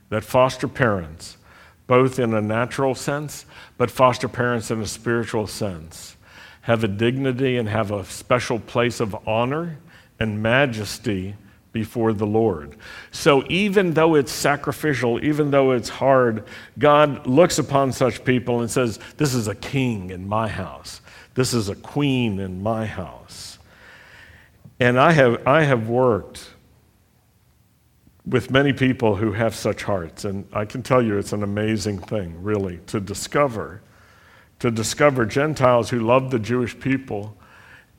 That 0.10 0.23
foster 0.23 0.67
parents, 0.67 1.38
both 1.86 2.19
in 2.19 2.34
a 2.34 2.41
natural 2.41 2.95
sense, 2.95 3.45
but 3.77 3.91
foster 3.91 4.27
parents 4.27 4.71
in 4.71 4.82
a 4.82 4.88
spiritual 4.88 5.47
sense, 5.47 6.15
have 6.62 6.84
a 6.84 6.88
dignity 6.88 7.58
and 7.58 7.69
have 7.69 7.91
a 7.91 8.06
special 8.06 8.60
place 8.60 8.99
of 8.99 9.15
honor 9.27 9.77
and 10.19 10.41
majesty 10.41 11.36
before 11.77 12.11
the 12.11 12.25
Lord. 12.25 12.75
So 13.11 13.43
even 13.49 13.93
though 13.93 14.15
it's 14.15 14.31
sacrificial, 14.31 15.23
even 15.23 15.51
though 15.51 15.73
it's 15.73 15.89
hard, 15.89 16.43
God 16.79 17.27
looks 17.27 17.59
upon 17.59 17.91
such 17.91 18.25
people 18.25 18.61
and 18.61 18.71
says, 18.71 18.97
This 19.17 19.35
is 19.35 19.47
a 19.47 19.53
king 19.53 20.09
in 20.09 20.27
my 20.27 20.47
house. 20.47 21.01
This 21.35 21.53
is 21.53 21.69
a 21.69 21.75
queen 21.75 22.39
in 22.39 22.63
my 22.63 22.87
house. 22.87 23.59
And 24.79 24.99
I 24.99 25.11
have, 25.11 25.45
I 25.47 25.65
have 25.65 25.87
worked 25.87 26.49
with 28.25 28.49
many 28.49 28.73
people 28.73 29.15
who 29.15 29.33
have 29.33 29.53
such 29.53 29.83
hearts, 29.83 30.25
and 30.25 30.47
I 30.51 30.65
can 30.65 30.81
tell 30.81 31.03
you 31.03 31.19
it's 31.19 31.31
an 31.31 31.43
amazing 31.43 31.99
thing, 31.99 32.41
really, 32.41 32.79
to 32.87 32.99
discover. 32.99 33.83
To 34.61 34.71
discover 34.71 35.27
Gentiles 35.27 35.91
who 35.91 35.99
love 35.99 36.31
the 36.31 36.39
Jewish 36.39 36.79
people, 36.79 37.37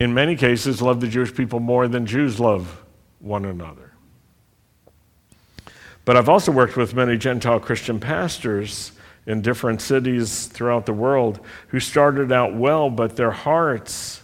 in 0.00 0.12
many 0.12 0.34
cases, 0.34 0.82
love 0.82 1.00
the 1.00 1.06
Jewish 1.06 1.32
people 1.32 1.60
more 1.60 1.86
than 1.86 2.06
Jews 2.06 2.40
love 2.40 2.82
one 3.20 3.44
another. 3.44 3.92
But 6.04 6.16
I've 6.16 6.28
also 6.28 6.52
worked 6.52 6.76
with 6.76 6.94
many 6.94 7.18
Gentile 7.18 7.60
Christian 7.60 8.00
pastors 8.00 8.92
in 9.26 9.42
different 9.42 9.82
cities 9.82 10.46
throughout 10.46 10.86
the 10.86 10.92
world 10.92 11.40
who 11.68 11.80
started 11.80 12.32
out 12.32 12.54
well, 12.54 12.88
but 12.88 13.16
their 13.16 13.30
hearts 13.30 14.22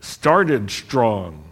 started 0.00 0.70
strong, 0.70 1.50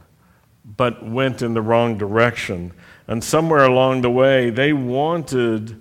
but 0.65 1.07
went 1.07 1.43
in 1.43 1.53
the 1.53 1.61
wrong 1.61 1.99
direction. 1.99 2.73
And 3.07 3.23
somewhere 3.23 3.65
along 3.65 4.01
the 4.01 4.11
way, 4.11 4.49
they 4.51 4.73
wanted 4.73 5.79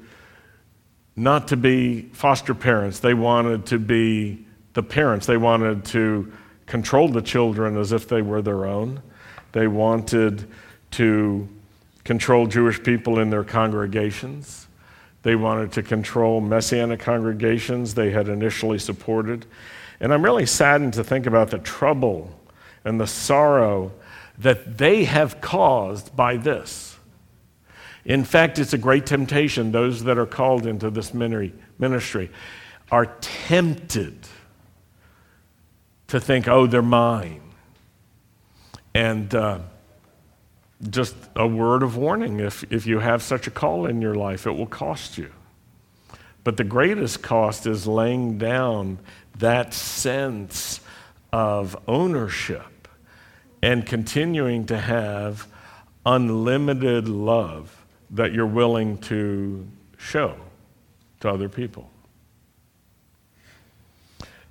not 1.16 1.48
to 1.50 1.58
be 1.58 2.02
foster 2.14 2.54
parents, 2.54 3.00
they 3.00 3.14
wanted 3.14 3.66
to 3.68 3.80
be 3.80 4.46
the 4.74 4.84
parents. 4.84 5.26
They 5.26 5.38
wanted 5.38 5.86
to 5.86 6.32
control 6.66 7.08
the 7.10 7.22
children 7.22 7.78
as 7.78 7.92
if 7.92 8.08
they 8.08 8.22
were 8.22 8.42
their 8.42 8.66
own. 8.66 9.02
They 9.52 9.68
wanted 9.68 10.48
to 10.92 11.48
control 12.04 12.48
Jewish 12.48 12.82
people 12.82 13.20
in 13.20 13.30
their 13.30 13.44
congregations. 13.44 14.68
They 15.24 15.36
wanted 15.36 15.72
to 15.74 15.84
control 15.84 16.42
messianic 16.42 17.00
congregations 17.00 17.94
they 17.94 18.12
had 18.12 18.28
initially 18.28 18.80
supported. 18.80 19.46
And 20.00 20.14
I'm 20.14 20.24
really 20.24 20.48
saddened 20.48 20.94
to 20.96 21.04
think 21.04 21.28
about 21.28 21.52
the 21.52 21.60
trouble 21.60 22.40
and 22.84 23.00
the 23.00 23.08
sorrow 23.08 23.92
that 24.40 24.78
they 24.78 25.04
have 25.04 25.42
caused 25.42 26.16
by 26.16 26.38
this. 26.38 26.98
In 28.04 28.24
fact, 28.24 28.58
it's 28.58 28.74
a 28.74 28.80
great 28.80 29.06
temptation. 29.06 29.72
Those 29.72 30.04
that 30.06 30.18
are 30.18 30.26
called 30.26 30.66
into 30.66 30.90
this 30.90 31.14
ministry 31.14 32.32
are 32.90 33.06
tempted 33.22 34.28
to 36.08 36.20
think, 36.20 36.48
oh, 36.48 36.66
they're 36.66 36.82
mine. 36.82 37.41
And 38.94 39.34
uh, 39.34 39.60
just 40.90 41.16
a 41.36 41.48
word 41.48 41.84
of 41.84 41.98
warning 41.98 42.40
if, 42.40 42.64
if 42.72 42.86
you 42.86 43.00
have 43.00 43.22
such 43.22 43.48
a 43.48 43.52
call 43.52 43.86
in 43.86 44.02
your 44.02 44.16
life, 44.16 44.48
it 44.48 44.52
will 44.52 44.68
cost 44.68 45.18
you. 45.18 45.32
But 46.44 46.58
the 46.58 46.64
greatest 46.64 47.22
cost 47.22 47.68
is 47.68 47.86
laying 47.86 48.38
down 48.38 49.00
that 49.38 49.74
sense 49.74 50.82
of 51.32 51.78
ownership 51.88 52.88
and 53.62 53.86
continuing 53.86 54.66
to 54.66 54.78
have 54.78 55.48
unlimited 56.06 57.08
love 57.08 57.86
that 58.10 58.34
you're 58.34 58.46
willing 58.46 58.98
to 58.98 59.68
show 59.98 60.36
to 61.20 61.30
other 61.30 61.48
people. 61.48 61.90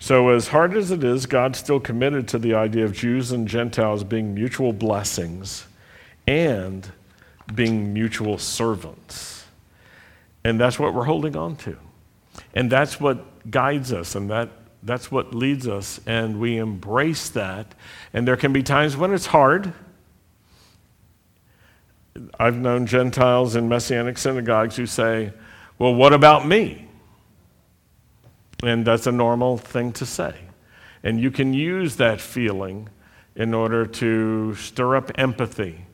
So, 0.03 0.31
as 0.31 0.49
hard 0.49 0.75
as 0.79 0.91
it 0.91 1.05
is, 1.05 1.27
God's 1.27 1.59
still 1.59 1.79
committed 1.79 2.27
to 2.29 2.39
the 2.39 2.55
idea 2.55 2.87
of 2.87 2.95
Jews 2.95 3.33
and 3.33 3.47
Gentiles 3.47 4.03
being 4.03 4.33
mutual 4.33 4.73
blessings 4.73 5.67
and 6.27 6.91
being 7.55 7.93
mutual 7.93 8.39
servants. 8.39 9.45
And 10.43 10.59
that's 10.59 10.79
what 10.79 10.95
we're 10.95 11.05
holding 11.05 11.37
on 11.37 11.57
to. 11.57 11.77
And 12.55 12.73
that's 12.73 12.99
what 12.99 13.51
guides 13.51 13.93
us, 13.93 14.15
and 14.15 14.31
that, 14.31 14.49
that's 14.83 15.13
what 15.13 15.35
leads 15.35 15.69
us, 15.69 16.01
and 16.07 16.41
we 16.41 16.57
embrace 16.57 17.29
that. 17.31 17.75
And 18.15 18.27
there 18.27 18.39
can 18.39 18.55
be 18.55 18.63
times 18.63 18.97
when 18.97 19.13
it's 19.13 19.27
hard. 19.27 19.75
I've 22.39 22.57
known 22.57 22.87
Gentiles 22.87 23.55
in 23.55 23.69
Messianic 23.69 24.17
synagogues 24.17 24.77
who 24.77 24.87
say, 24.87 25.35
Well, 25.79 25.95
what 25.95 26.15
about 26.15 26.47
me? 26.47 26.90
And 28.63 28.87
that's 28.87 29.07
a 29.07 29.13
normal 29.13 29.59
thing 29.59 29.93
to 29.93 30.07
say. 30.07 30.35
And 31.03 31.21
you 31.21 31.31
can 31.31 31.55
use 31.55 31.97
that 31.97 32.21
feeling 32.21 32.89
in 33.35 33.55
order 33.55 33.87
to 33.87 34.55
stir 34.57 34.97
up 34.97 35.11
empathy 35.15 35.87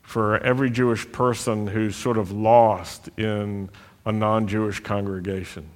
for 0.00 0.38
every 0.38 0.70
Jewish 0.70 1.10
person 1.12 1.66
who's 1.66 1.94
sort 1.94 2.16
of 2.16 2.32
lost 2.32 3.10
in 3.18 3.68
a 4.06 4.12
non 4.12 4.48
Jewish 4.48 4.80
congregation. 4.80 5.68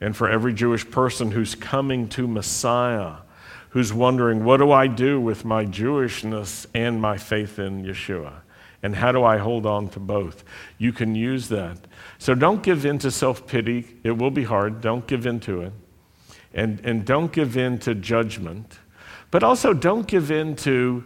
And 0.00 0.16
for 0.16 0.30
every 0.30 0.54
Jewish 0.54 0.88
person 0.88 1.32
who's 1.32 1.54
coming 1.54 2.08
to 2.10 2.28
Messiah, 2.28 3.16
who's 3.70 3.92
wondering, 3.92 4.44
what 4.44 4.58
do 4.58 4.70
I 4.70 4.86
do 4.86 5.20
with 5.20 5.44
my 5.44 5.66
Jewishness 5.66 6.66
and 6.74 7.00
my 7.00 7.18
faith 7.18 7.58
in 7.58 7.84
Yeshua? 7.84 8.34
And 8.82 8.96
how 8.96 9.12
do 9.12 9.22
I 9.22 9.36
hold 9.36 9.66
on 9.66 9.88
to 9.90 10.00
both? 10.00 10.42
You 10.78 10.92
can 10.92 11.14
use 11.14 11.48
that. 11.48 11.78
So 12.18 12.34
don't 12.34 12.62
give 12.62 12.86
in 12.86 12.98
to 13.00 13.10
self 13.10 13.46
pity. 13.46 13.98
It 14.02 14.12
will 14.12 14.30
be 14.30 14.44
hard. 14.44 14.80
Don't 14.80 15.06
give 15.06 15.26
in 15.26 15.40
to 15.40 15.62
it. 15.62 15.72
And, 16.54 16.80
and 16.84 17.04
don't 17.04 17.30
give 17.30 17.56
in 17.56 17.78
to 17.80 17.94
judgment. 17.94 18.78
But 19.30 19.42
also 19.42 19.72
don't 19.72 20.06
give 20.06 20.30
in 20.30 20.56
to 20.56 21.04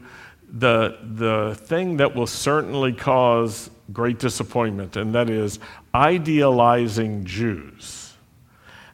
the, 0.49 0.99
the 1.03 1.57
thing 1.63 1.97
that 1.97 2.15
will 2.15 2.29
certainly 2.29 2.93
cause 2.93 3.71
great 3.93 4.19
disappointment, 4.19 4.97
and 4.97 5.15
that 5.15 5.29
is 5.29 5.59
idealizing 5.95 7.25
Jews 7.25 8.15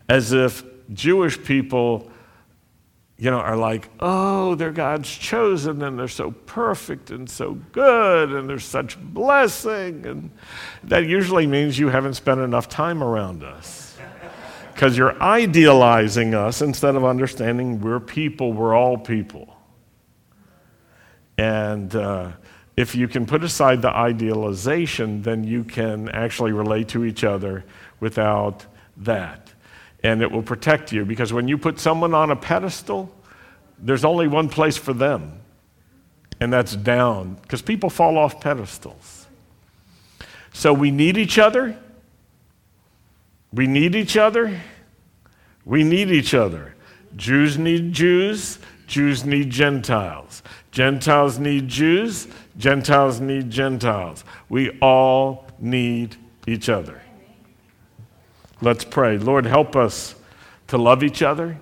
as 0.09 0.33
if 0.33 0.65
Jewish 0.93 1.43
people 1.43 2.11
you 3.21 3.31
know, 3.31 3.39
are 3.39 3.57
like, 3.57 3.91
oh, 4.01 4.55
they're 4.55 4.73
God's 4.73 5.11
chosen 5.11 5.83
and 5.83 5.99
they're 5.99 6.09
so 6.09 6.31
perfect 6.31 7.11
and 7.11 7.29
so 7.29 7.53
good 7.71 8.33
and 8.33 8.49
there's 8.49 8.65
such 8.65 8.99
blessing. 8.99 10.07
And 10.07 10.31
that 10.85 11.05
usually 11.05 11.47
means 11.47 11.79
you 11.79 11.91
haven't 11.91 12.15
spent 12.15 12.41
enough 12.41 12.71
time 12.71 13.05
around 13.05 13.45
us 13.45 13.99
because 14.73 14.97
you're 14.97 15.23
idealizing 15.23 16.35
us 16.35 16.63
instead 16.63 16.97
of 16.97 17.05
understanding 17.05 17.83
we're 17.83 18.01
people, 18.01 18.55
we're 18.55 18.75
all 18.75 18.97
people. 18.97 19.55
And 21.37 21.95
uh, 21.95 22.33
if 22.75 22.95
you 22.95 23.07
can 23.07 23.27
put 23.27 23.45
aside 23.45 23.83
the 23.83 23.91
idealization, 23.91 25.21
then 25.21 25.45
you 25.45 25.65
can 25.65 26.09
actually 26.09 26.53
relate 26.53 26.89
to 26.89 27.05
each 27.05 27.23
other 27.23 27.67
without 28.01 28.65
that 28.97 29.50
and 30.03 30.23
it 30.23 30.31
will 30.31 30.43
protect 30.43 30.93
you 30.93 31.05
because 31.05 31.33
when 31.33 31.49
you 31.49 31.59
put 31.59 31.79
someone 31.79 32.15
on 32.15 32.31
a 32.31 32.37
pedestal, 32.37 33.13
there's 33.79 34.05
only 34.05 34.29
one 34.29 34.49
place 34.49 34.77
for 34.77 34.93
them, 34.93 35.41
and 36.41 36.53
that's 36.53 36.77
down 36.77 37.35
because 37.43 37.63
people 37.63 37.91
fall 37.91 38.19
off 38.19 38.41
pedestals. 38.41 39.27
So 40.53 40.73
we 40.73 40.91
need 40.91 41.17
each 41.17 41.39
other. 41.39 41.79
We 43.53 43.67
need 43.67 43.95
each 43.95 44.17
other. 44.17 44.61
We 45.65 45.85
need 45.85 46.11
each 46.11 46.35
other. 46.35 46.75
Jews 47.17 47.59
need 47.59 47.93
Jews. 47.93 48.59
Jews 48.87 49.25
need 49.25 49.51
Gentiles. 49.51 50.43
Gentiles 50.73 51.39
need 51.39 51.69
Jews. 51.69 52.27
Gentiles 52.59 53.21
need 53.21 53.51
Gentiles. 53.51 54.25
We 54.49 54.71
all 54.81 55.47
need 55.59 56.17
each 56.47 56.69
other. 56.69 57.01
Let's 58.63 58.85
pray. 58.85 59.19
Lord, 59.19 59.47
help 59.47 59.75
us 59.75 60.15
to 60.69 60.79
love 60.79 61.03
each 61.03 61.23
other. 61.23 61.59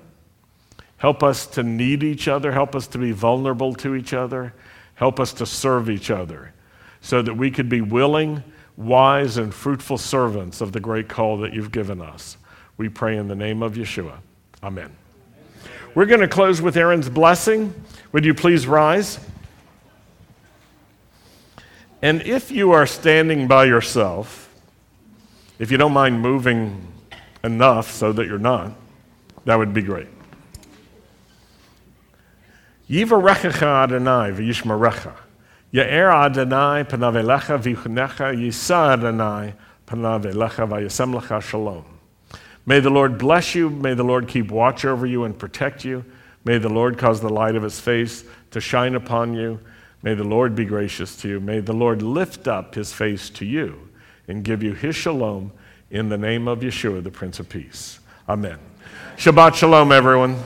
Help 0.96 1.22
us 1.22 1.46
to 1.46 1.62
need 1.62 2.02
each 2.02 2.26
other. 2.26 2.52
Help 2.52 2.74
us 2.74 2.86
to 2.88 2.98
be 2.98 3.12
vulnerable 3.12 3.72
to 3.74 3.94
each 3.94 4.12
other. 4.12 4.52
Help 4.96 5.20
us 5.20 5.32
to 5.34 5.46
serve 5.46 5.88
each 5.88 6.10
other 6.10 6.52
so 7.00 7.22
that 7.22 7.34
we 7.34 7.50
could 7.50 7.68
be 7.68 7.80
willing, 7.80 8.42
wise, 8.76 9.36
and 9.36 9.54
fruitful 9.54 9.98
servants 9.98 10.60
of 10.60 10.72
the 10.72 10.80
great 10.80 11.08
call 11.08 11.38
that 11.38 11.52
you've 11.52 11.70
given 11.70 12.02
us. 12.02 12.36
We 12.76 12.88
pray 12.88 13.16
in 13.16 13.28
the 13.28 13.36
name 13.36 13.62
of 13.62 13.74
Yeshua. 13.74 14.18
Amen. 14.62 14.90
We're 15.94 16.06
going 16.06 16.20
to 16.20 16.28
close 16.28 16.60
with 16.60 16.76
Aaron's 16.76 17.08
blessing. 17.08 17.72
Would 18.12 18.24
you 18.24 18.34
please 18.34 18.66
rise? 18.66 19.20
And 22.02 22.22
if 22.22 22.50
you 22.50 22.72
are 22.72 22.86
standing 22.86 23.48
by 23.48 23.64
yourself, 23.64 24.47
if 25.58 25.70
you 25.70 25.76
don't 25.76 25.92
mind 25.92 26.20
moving 26.20 26.86
enough 27.42 27.90
so 27.90 28.12
that 28.12 28.26
you're 28.26 28.38
not, 28.38 28.72
that 29.44 29.56
would 29.56 29.74
be 29.74 29.82
great. 29.82 30.08
Yivarechecha 32.88 33.84
Adonai 33.84 34.30
v'yishmarecha. 34.32 35.14
Ya'er 35.72 36.12
Adonai 36.12 36.84
panavelecha 36.84 37.58
v'chunecha 37.58 38.34
yisa 38.34 38.92
Adonai 38.92 39.54
panavelecha 39.86 40.68
v'yasem 40.68 41.18
lecha 41.18 41.42
shalom. 41.42 41.84
May 42.64 42.80
the 42.80 42.90
Lord 42.90 43.18
bless 43.18 43.54
you. 43.54 43.68
May 43.68 43.94
the 43.94 44.04
Lord 44.04 44.28
keep 44.28 44.50
watch 44.50 44.84
over 44.84 45.06
you 45.06 45.24
and 45.24 45.38
protect 45.38 45.84
you. 45.84 46.04
May 46.44 46.58
the 46.58 46.68
Lord 46.68 46.98
cause 46.98 47.20
the 47.20 47.28
light 47.28 47.56
of 47.56 47.62
his 47.62 47.80
face 47.80 48.24
to 48.52 48.60
shine 48.60 48.94
upon 48.94 49.34
you. 49.34 49.58
May 50.02 50.14
the 50.14 50.24
Lord 50.24 50.54
be 50.54 50.64
gracious 50.64 51.16
to 51.16 51.28
you. 51.28 51.40
May 51.40 51.60
the 51.60 51.72
Lord 51.72 52.02
lift 52.02 52.46
up 52.46 52.74
his 52.74 52.92
face 52.92 53.28
to 53.30 53.44
you 53.44 53.87
and 54.28 54.44
give 54.44 54.62
you 54.62 54.74
his 54.74 54.94
shalom 54.94 55.50
in 55.90 56.08
the 56.10 56.18
name 56.18 56.46
of 56.46 56.60
Yeshua, 56.60 57.02
the 57.02 57.10
Prince 57.10 57.40
of 57.40 57.48
Peace. 57.48 57.98
Amen. 58.28 58.58
Shabbat 59.16 59.54
shalom, 59.54 59.90
everyone. 59.90 60.36